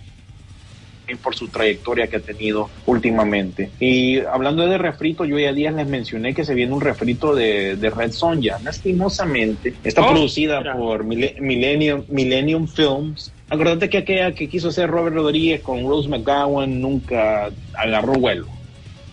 [1.23, 3.71] por su trayectoria que ha tenido últimamente.
[3.79, 7.77] Y hablando de refrito, yo ya días les mencioné que se viene un refrito de,
[7.77, 8.59] de Red Sonja.
[8.63, 10.77] Lastimosamente, está Oh, producida mira.
[10.77, 13.33] por Mille- Millennium, Millennium Films.
[13.49, 18.56] Acordate que aquella que quiso hacer Robert Rodríguez con Rose McGowan nunca agarró vuelo.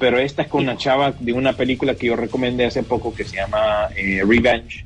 [0.03, 3.23] Pero esta es con una chava de una película que yo recomendé hace poco que
[3.23, 4.83] se llama eh, Revenge.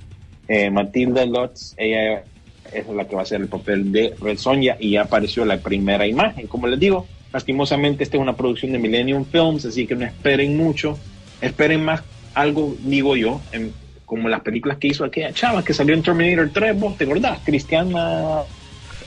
[0.47, 2.24] Eh, Matilda Lutz, ella
[2.72, 5.57] es la que va a hacer el papel de Red Sonja y ya apareció la
[5.57, 6.45] primera imagen.
[6.45, 10.55] Como les digo, lastimosamente esta es una producción de Millennium Films, así que no esperen
[10.55, 10.99] mucho,
[11.41, 12.03] esperen más
[12.36, 13.74] algo, digo yo, en-
[14.05, 17.39] como las películas que hizo aquella chava que salió en Terminator 3, vos te acordás,
[17.43, 18.43] Cristiana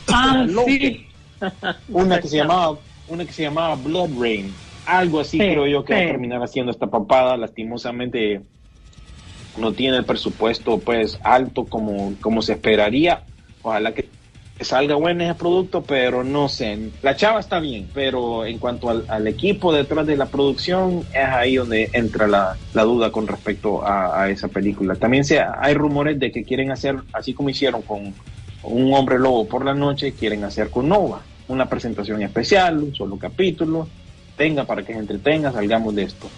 [0.08, 1.06] Ah, sí.
[1.86, 4.56] una que se llamaba una que se llamaba Blood Rain
[4.86, 7.36] algo así Sí, creo yo que va a terminar haciendo esta papada.
[7.36, 8.42] Lastimosamente
[9.58, 13.22] no tiene el presupuesto pues alto como como se esperaría.
[13.62, 14.08] Ojalá que
[14.60, 16.90] que salga bueno ese producto pero no sé.
[17.00, 21.24] La chava está bien pero en cuanto al, al equipo detrás de la producción es
[21.24, 24.96] ahí donde entra la, la duda con respecto a, a esa película.
[24.96, 28.12] También se, hay rumores de que quieren hacer así como hicieron con
[28.62, 33.16] un hombre lobo por la noche quieren hacer con Nova una presentación especial, un solo
[33.16, 33.88] capítulo,
[34.40, 36.30] tenga para que se entretenga, salgamos de esto.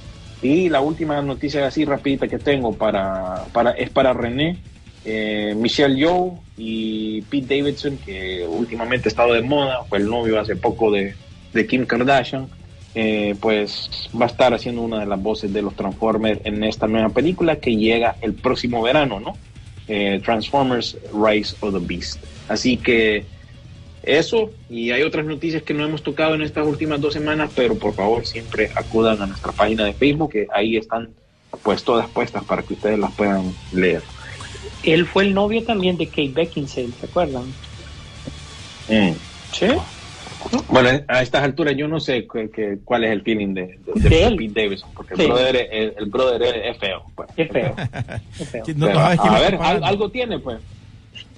[0.42, 4.58] Y la última noticia así rapidita que tengo para, para es para René,
[5.04, 10.40] eh, Michelle Yeoh y Pete Davidson, que últimamente ha estado de moda, fue el novio
[10.40, 11.14] hace poco de,
[11.52, 12.48] de Kim Kardashian,
[12.96, 16.88] eh, pues va a estar haciendo una de las voces de los Transformers en esta
[16.88, 19.36] nueva película que llega el próximo verano, ¿no?
[19.86, 22.18] Eh, Transformers Rise of the Beast.
[22.48, 23.24] Así que
[24.02, 27.76] eso, y hay otras noticias que no hemos tocado en estas últimas dos semanas, pero
[27.78, 31.10] por favor siempre acudan a nuestra página de Facebook, que ahí están
[31.62, 34.02] pues todas puestas para que ustedes las puedan leer.
[34.82, 37.44] Él fue el novio también de Kate Beckinsale, ¿se acuerdan?
[38.88, 39.12] Mm.
[39.52, 39.66] Sí.
[40.68, 44.08] Bueno, a estas alturas yo no sé que- cuál es el feeling de, de- de
[44.08, 44.36] De él.
[44.36, 45.22] Pete Davidson, porque Sí.
[45.22, 47.02] el brother, es- el, el brother es, es feo.
[47.14, 47.28] pues.
[47.36, 47.76] Qué feo.
[48.36, 48.64] Qué feo.
[48.74, 50.58] No, no a ver, algo tiene pues.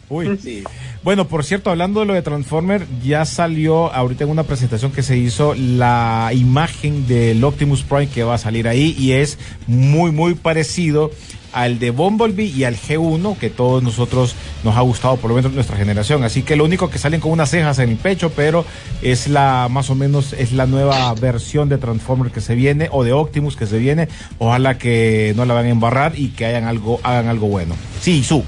[0.08, 0.38] Uy.
[0.42, 0.64] Sí.
[1.02, 5.02] Bueno, por cierto, hablando de lo de Transformer, ya salió ahorita en una presentación que
[5.02, 10.12] se hizo la imagen del Optimus Prime que va a salir ahí y es muy,
[10.12, 11.10] muy parecido
[11.54, 14.34] al de Bumblebee y al G1 que todos nosotros
[14.64, 16.24] nos ha gustado, por lo menos nuestra generación.
[16.24, 18.64] Así que lo único que salen con unas cejas en el pecho, pero
[19.02, 23.04] es la más o menos es la nueva versión de Transformer que se viene o
[23.04, 24.08] de Optimus que se viene.
[24.38, 27.76] Ojalá que no la van a embarrar y que hagan algo, hagan algo bueno.
[28.00, 28.42] Sí, su.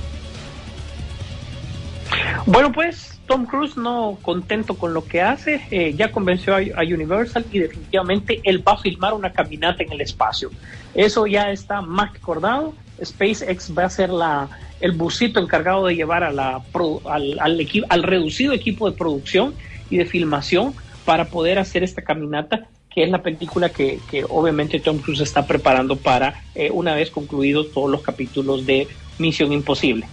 [2.47, 7.45] Bueno, pues Tom Cruise no contento con lo que hace, eh, ya convenció a, Universal
[7.53, 10.51] y definitivamente él va a filmar una caminata en el espacio.
[10.95, 12.75] Eso ya está más acordado.
[13.05, 14.49] SpaceX va a ser la,
[14.81, 16.63] el busito encargado de llevar a la,
[17.11, 19.55] al, al, al reducido equipo de producción
[19.91, 20.75] y de filmación
[21.05, 25.47] para poder hacer esta caminata que es la película que, que obviamente Tom Cruise está
[25.47, 30.07] preparando para eh, una vez concluidos todos los capítulos de Misión Imposible.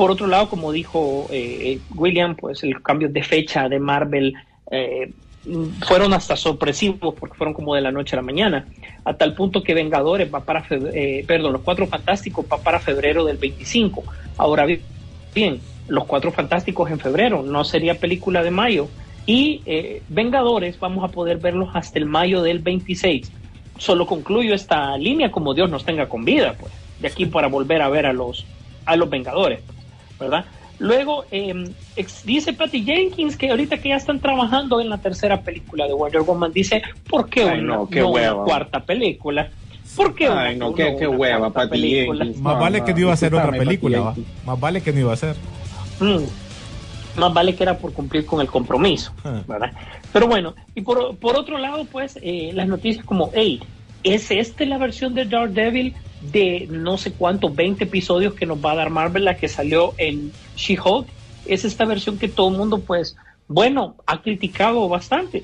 [0.00, 4.32] Por otro lado, como dijo eh, William, pues el cambio de fecha de Marvel
[4.70, 5.12] eh,
[5.86, 8.66] fueron hasta sorpresivos porque fueron como de la noche a la mañana,
[9.04, 12.80] a tal punto que Vengadores va para, feb- eh, perdón, los Cuatro Fantásticos va para
[12.80, 14.06] febrero del 25.
[14.38, 14.86] Ahora bi-
[15.34, 18.88] bien, los Cuatro Fantásticos en febrero, no sería película de mayo.
[19.26, 19.62] Y
[20.08, 23.34] Vengadores vamos a poder verlos hasta el mayo del 26.
[23.76, 27.82] Solo concluyo esta línea como Dios nos tenga con vida, pues, de aquí para volver
[27.82, 28.46] a ver a los,
[28.86, 29.60] a los Vengadores.
[30.20, 30.44] ¿Verdad?
[30.78, 35.40] Luego eh, ex- dice Patty Jenkins que ahorita que ya están trabajando en la tercera
[35.42, 38.44] película de Wonder Woman, dice, ¿por qué Ay, una, no, qué no una hueva.
[38.44, 39.48] cuarta película?
[39.96, 42.24] ¿Por qué una, Ay, no, no qué, qué una hueva, cuarta Patty película?
[42.24, 42.42] Jenkins.
[42.42, 44.14] Más vale que no iba a ser otra película.
[44.46, 45.36] Más vale que no iba a ser.
[45.98, 47.18] Mm.
[47.20, 49.42] Más vale que era por cumplir con el compromiso, Ah.
[49.46, 49.72] ¿verdad?
[50.12, 53.60] Pero bueno, y por, por otro lado, pues, eh, las noticias como, hey,
[54.02, 58.72] ¿es esta la versión de Daredevil de no sé cuántos, 20 episodios que nos va
[58.72, 61.06] a dar Marvel, la que salió en She-Hulk?
[61.46, 63.16] Es esta versión que todo el mundo, pues,
[63.48, 65.42] bueno, ha criticado bastante.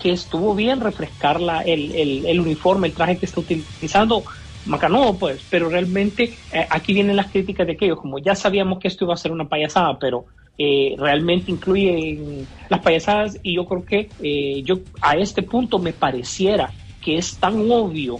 [0.00, 4.22] que estuvo bien refrescar la, el, el, uniforme, el traje que está utilizando.
[4.66, 8.88] Macanudo, pues, pero realmente eh, aquí vienen las críticas de aquellos, como ya sabíamos que
[8.88, 10.26] esto iba a ser una payasada, pero
[10.60, 15.92] eh, realmente incluye las payasadas y yo creo que eh, yo a este punto me
[15.92, 18.18] pareciera que es tan obvio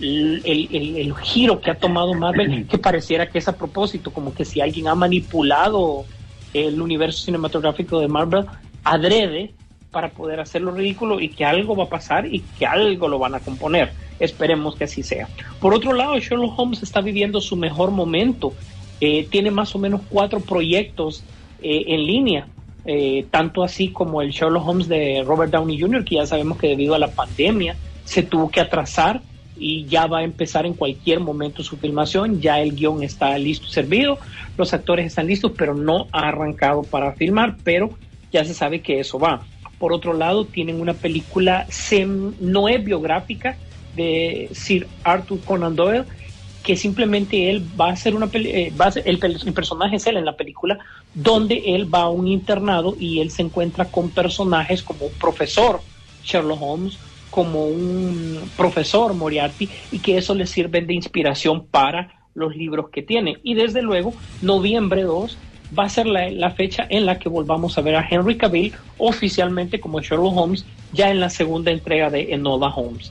[0.00, 4.34] el, el- el giro que ha tomado Marvel que pareciera que es a propósito, como
[4.34, 6.04] que si alguien ha manipulado
[6.54, 8.46] el universo cinematográfico de Marvel
[8.84, 9.52] adrede
[9.90, 13.34] para poder hacerlo ridículo y que algo va a pasar y que algo lo van
[13.34, 13.92] a componer.
[14.18, 15.28] Esperemos que así sea.
[15.60, 18.54] Por otro lado, Sherlock Holmes está viviendo su mejor momento.
[19.00, 21.24] Eh, tiene más o menos cuatro proyectos
[21.62, 22.46] eh, en línea,
[22.86, 26.68] eh, tanto así como el Sherlock Holmes de Robert Downey Jr., que ya sabemos que
[26.68, 29.20] debido a la pandemia se tuvo que atrasar
[29.62, 33.68] y ya va a empezar en cualquier momento su filmación, ya el guion está listo
[33.68, 34.18] servido,
[34.58, 37.90] los actores están listos, pero no ha arrancado para filmar, pero
[38.32, 39.44] ya se sabe que eso va.
[39.78, 41.66] Por otro lado, tienen una película
[42.40, 43.56] no es biográfica
[43.94, 46.04] de Sir Arthur Conan Doyle,
[46.64, 48.72] que simplemente él va a ser una eh,
[49.04, 50.78] el, el personaje es él en la película,
[51.14, 55.80] donde él va a un internado y él se encuentra con personajes como un profesor
[56.24, 56.98] Sherlock Holmes,
[57.32, 63.02] como un profesor Moriarty, y que eso le sirve de inspiración para los libros que
[63.02, 63.38] tiene.
[63.42, 64.12] Y desde luego,
[64.42, 65.36] noviembre 2
[65.76, 68.74] va a ser la, la fecha en la que volvamos a ver a Henry Cavill
[68.98, 73.10] oficialmente como Sherlock Holmes, ya en la segunda entrega de Enola Holmes.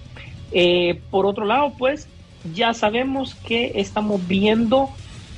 [0.51, 2.07] Eh, por otro lado, pues
[2.53, 4.89] ya sabemos que estamos viendo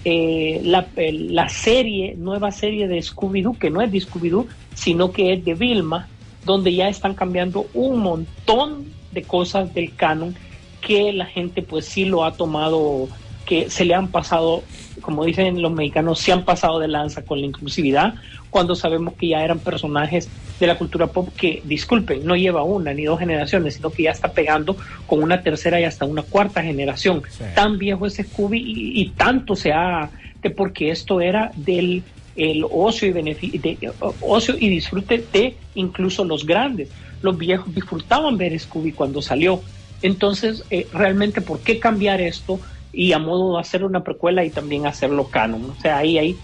[0.06, 5.34] eh, la, la serie, nueva serie de Scooby-Doo, que no es de Scooby-Doo, sino que
[5.34, 6.10] es de Vilma,
[6.46, 10.36] donde ya están cambiando un montón de cosas del canon
[10.82, 13.08] que la gente pues sí lo ha tomado,
[13.46, 14.64] que se le han pasado,
[15.02, 18.16] como dicen los mexicanos, se han pasado de lanza con la inclusividad,
[18.50, 20.30] cuando sabemos que ya eran personajes
[20.60, 24.12] de la cultura pop que, disculpen, no lleva una ni dos generaciones, sino que ya
[24.12, 24.76] está pegando
[25.08, 27.24] con una tercera y hasta una cuarta generación.
[27.56, 30.10] Tan viejo es Scooby y, y tanto se ha,
[30.42, 32.04] de porque esto era del
[32.36, 33.80] el ocio y
[34.22, 36.90] ocio y disfrute de incluso los grandes.
[37.22, 39.62] Los viejos disfrutaban ver Scooby cuando salió.
[40.02, 42.60] Entonces, eh, realmente, ¿por qué cambiar esto?
[42.92, 45.70] Y a modo de hacer una precuela y también hacerlo canon.
[45.70, 46.38] O sea, ahí hay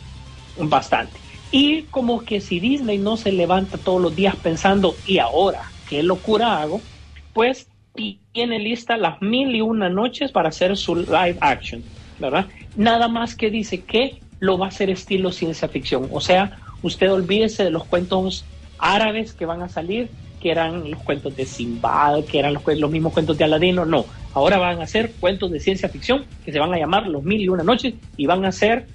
[0.57, 1.13] bastante.
[1.51, 6.03] Y como que si Disney no se levanta todos los días pensando, ¿y ahora qué
[6.03, 6.81] locura hago?
[7.33, 7.67] Pues
[8.31, 11.83] tiene lista las mil y una noches para hacer su live action,
[12.19, 12.45] ¿verdad?
[12.75, 16.07] Nada más que dice que lo va a hacer estilo ciencia ficción.
[16.11, 18.45] O sea, usted olvídese de los cuentos
[18.77, 20.09] árabes que van a salir,
[20.41, 23.85] que eran los cuentos de Simbad, que eran los, los mismos cuentos de Aladino.
[23.85, 27.23] No, ahora van a ser cuentos de ciencia ficción que se van a llamar Los
[27.23, 28.87] Mil y Una Noches y van a ser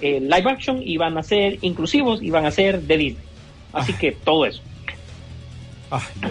[0.00, 3.24] eh, live action y van a ser inclusivos y van a ser de Disney.
[3.72, 4.62] Así que todo eso.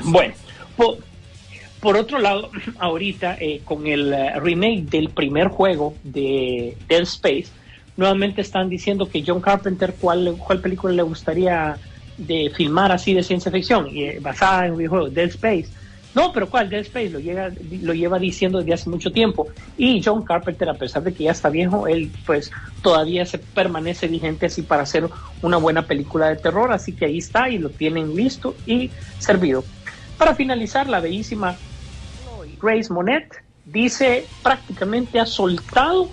[0.06, 0.34] Bueno,
[0.76, 0.98] por,
[1.80, 7.48] por otro lado, ahorita eh, con el eh, remake del primer juego de Dead Space,
[8.00, 11.78] nuevamente están diciendo que John Carpenter, ¿cuál, cuál película le gustaría
[12.18, 15.68] de filmar así de ciencia ficción, y, eh, basada en un videojuego, Dead Space?
[16.16, 16.70] No, pero ¿cuál?
[16.70, 19.48] Dead Space lo, llega, lo lleva diciendo desde hace mucho tiempo.
[19.78, 24.08] Y John Carpenter, a pesar de que ya está viejo, él pues todavía se permanece
[24.08, 25.08] vigente así para hacer
[25.42, 26.72] una buena película de terror.
[26.72, 28.90] Así que ahí está y lo tienen listo y
[29.20, 29.64] servido.
[30.18, 31.58] Para finalizar, la bellísima
[32.62, 36.10] Grace Monet dice prácticamente ha soltado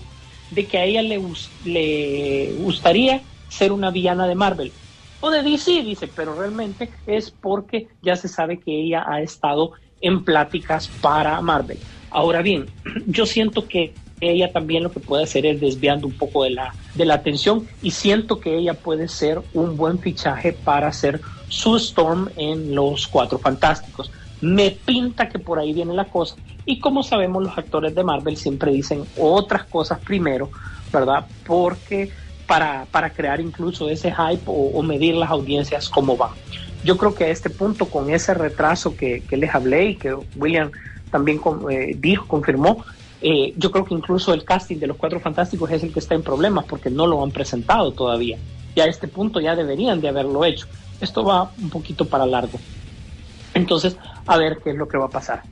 [0.50, 1.20] de que a ella le,
[1.64, 4.72] le gustaría ser una villana de Marvel.
[5.20, 9.72] O de DC, dice, pero realmente es porque ya se sabe que ella ha estado
[10.00, 11.78] en pláticas para Marvel.
[12.10, 12.66] Ahora bien,
[13.06, 16.74] yo siento que ella también lo que puede hacer es desviando un poco de la,
[16.94, 21.76] de la atención y siento que ella puede ser un buen fichaje para hacer su
[21.76, 24.10] Storm en los Cuatro Fantásticos.
[24.40, 28.36] Me pinta que por ahí viene la cosa y como sabemos los actores de Marvel
[28.36, 30.50] siempre dicen otras cosas primero,
[30.92, 31.24] ¿verdad?
[31.46, 32.10] Porque
[32.46, 36.30] para, para crear incluso ese hype o, medir las audiencias como van.
[36.84, 40.16] Yo creo que a este punto, con ese retraso que, que les hablé y que
[40.36, 40.70] William
[41.10, 42.84] también con- eh, dijo, confirmó,
[43.20, 46.14] eh, yo creo que incluso el casting de los Cuatro Fantásticos es el que está
[46.14, 48.38] en problemas porque no lo han presentado todavía.
[48.74, 50.66] Y a este punto ya deberían de haberlo hecho.
[51.00, 52.60] Esto va un poquito para largo.
[53.56, 53.96] Entonces,
[54.26, 55.42] a ver qué es lo que va a pasar.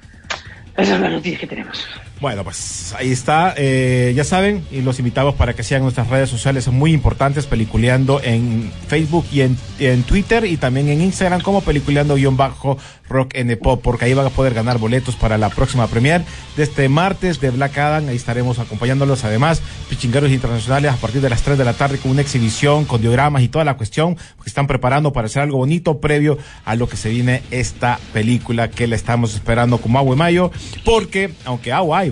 [0.77, 1.87] Esa es la noticia que tenemos.
[2.21, 3.55] Bueno, pues ahí está.
[3.57, 8.21] Eh, ya saben, y los invitamos para que sigan nuestras redes sociales muy importantes, Peliculeando
[8.23, 14.05] en Facebook y en, en Twitter y también en Instagram como Peliculeando-Rock N Pop, porque
[14.05, 16.25] ahí van a poder ganar boletos para la próxima premier
[16.57, 18.09] de este martes de Black Adam.
[18.09, 19.25] Ahí estaremos acompañándolos.
[19.25, 19.61] Además,
[19.91, 23.43] Pichingueros Internacionales a partir de las 3 de la tarde con una exhibición, con diogramas
[23.43, 26.97] y toda la cuestión que están preparando para hacer algo bonito previo a lo que
[26.97, 30.51] se viene esta película que la estamos esperando como agua y mayo,
[30.85, 32.04] porque aunque agua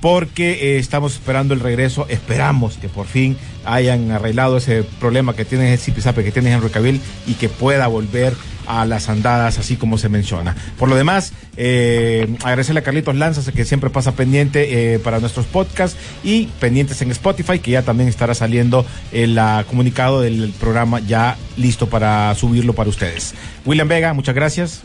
[0.00, 5.44] porque eh, estamos esperando el regreso, esperamos que por fin hayan arreglado ese problema que
[5.44, 8.34] tiene el Zipizape, que tiene Henry Cavill y que pueda volver
[8.66, 10.56] a las andadas, así como se menciona.
[10.78, 15.46] Por lo demás, eh, agradecerle a Carlitos Lanzas, que siempre pasa pendiente eh, para nuestros
[15.46, 21.00] podcasts y pendientes en Spotify, que ya también estará saliendo el ah, comunicado del programa
[21.00, 23.34] ya listo para subirlo para ustedes.
[23.64, 24.82] William Vega, muchas gracias.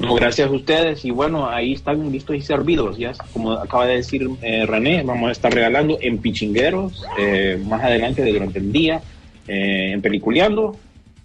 [0.00, 3.96] No, gracias a ustedes y bueno, ahí están listos y servidos, ya como acaba de
[3.96, 9.02] decir eh, René, vamos a estar regalando en Pichingueros eh, más adelante durante el día,
[9.46, 10.74] eh, en Peliculeando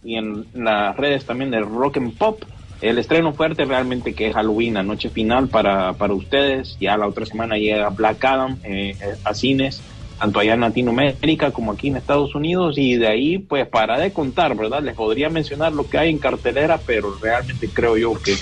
[0.04, 2.44] y en las redes también del Rock and Pop.
[2.82, 7.08] El estreno fuerte realmente que es Halloween, la noche final para, para ustedes, ya la
[7.08, 9.82] otra semana llega Black Adam eh, a cines,
[10.20, 14.12] tanto allá en Latinoamérica como aquí en Estados Unidos y de ahí pues para de
[14.12, 14.84] contar, ¿verdad?
[14.84, 18.36] Les podría mencionar lo que hay en cartelera, pero realmente creo yo que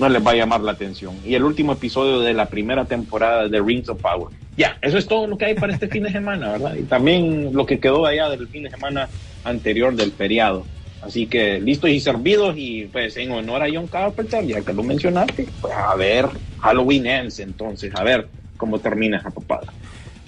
[0.00, 1.14] no les va a llamar la atención.
[1.24, 4.34] Y el último episodio de la primera temporada de Rings of Power.
[4.56, 6.74] Ya, eso es todo lo que hay para este fin de semana, ¿verdad?
[6.74, 9.08] Y también lo que quedó allá del fin de semana
[9.44, 10.64] anterior del feriado.
[11.02, 14.82] Así que listos y servidos y pues en honor a John Carpenter, ya que lo
[14.82, 16.26] mencionaste, pues a ver
[16.60, 19.72] Halloween Ends entonces, a ver cómo termina esa papada.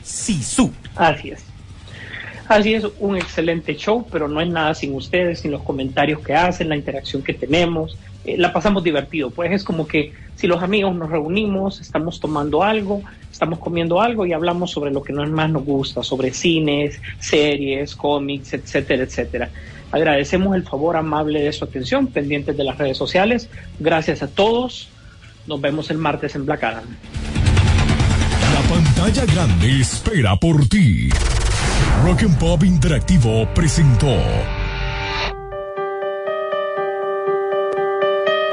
[0.03, 0.71] Sí, su.
[0.97, 1.45] Así es.
[2.49, 6.35] Así es, un excelente show, pero no es nada sin ustedes, sin los comentarios que
[6.35, 7.97] hacen, la interacción que tenemos.
[8.25, 12.63] Eh, la pasamos divertido, pues es como que si los amigos nos reunimos, estamos tomando
[12.63, 17.97] algo, estamos comiendo algo y hablamos sobre lo que más nos gusta, sobre cines, series,
[17.97, 19.51] cómics, etcétera, etcétera.
[19.91, 23.49] Agradecemos el favor amable de su atención, pendientes de las redes sociales.
[23.79, 24.89] Gracias a todos.
[25.47, 26.85] Nos vemos el martes en Black Adam.
[28.55, 31.11] La pantalla grande espera por ti.
[32.05, 34.17] Rock and Pop Interactivo presentó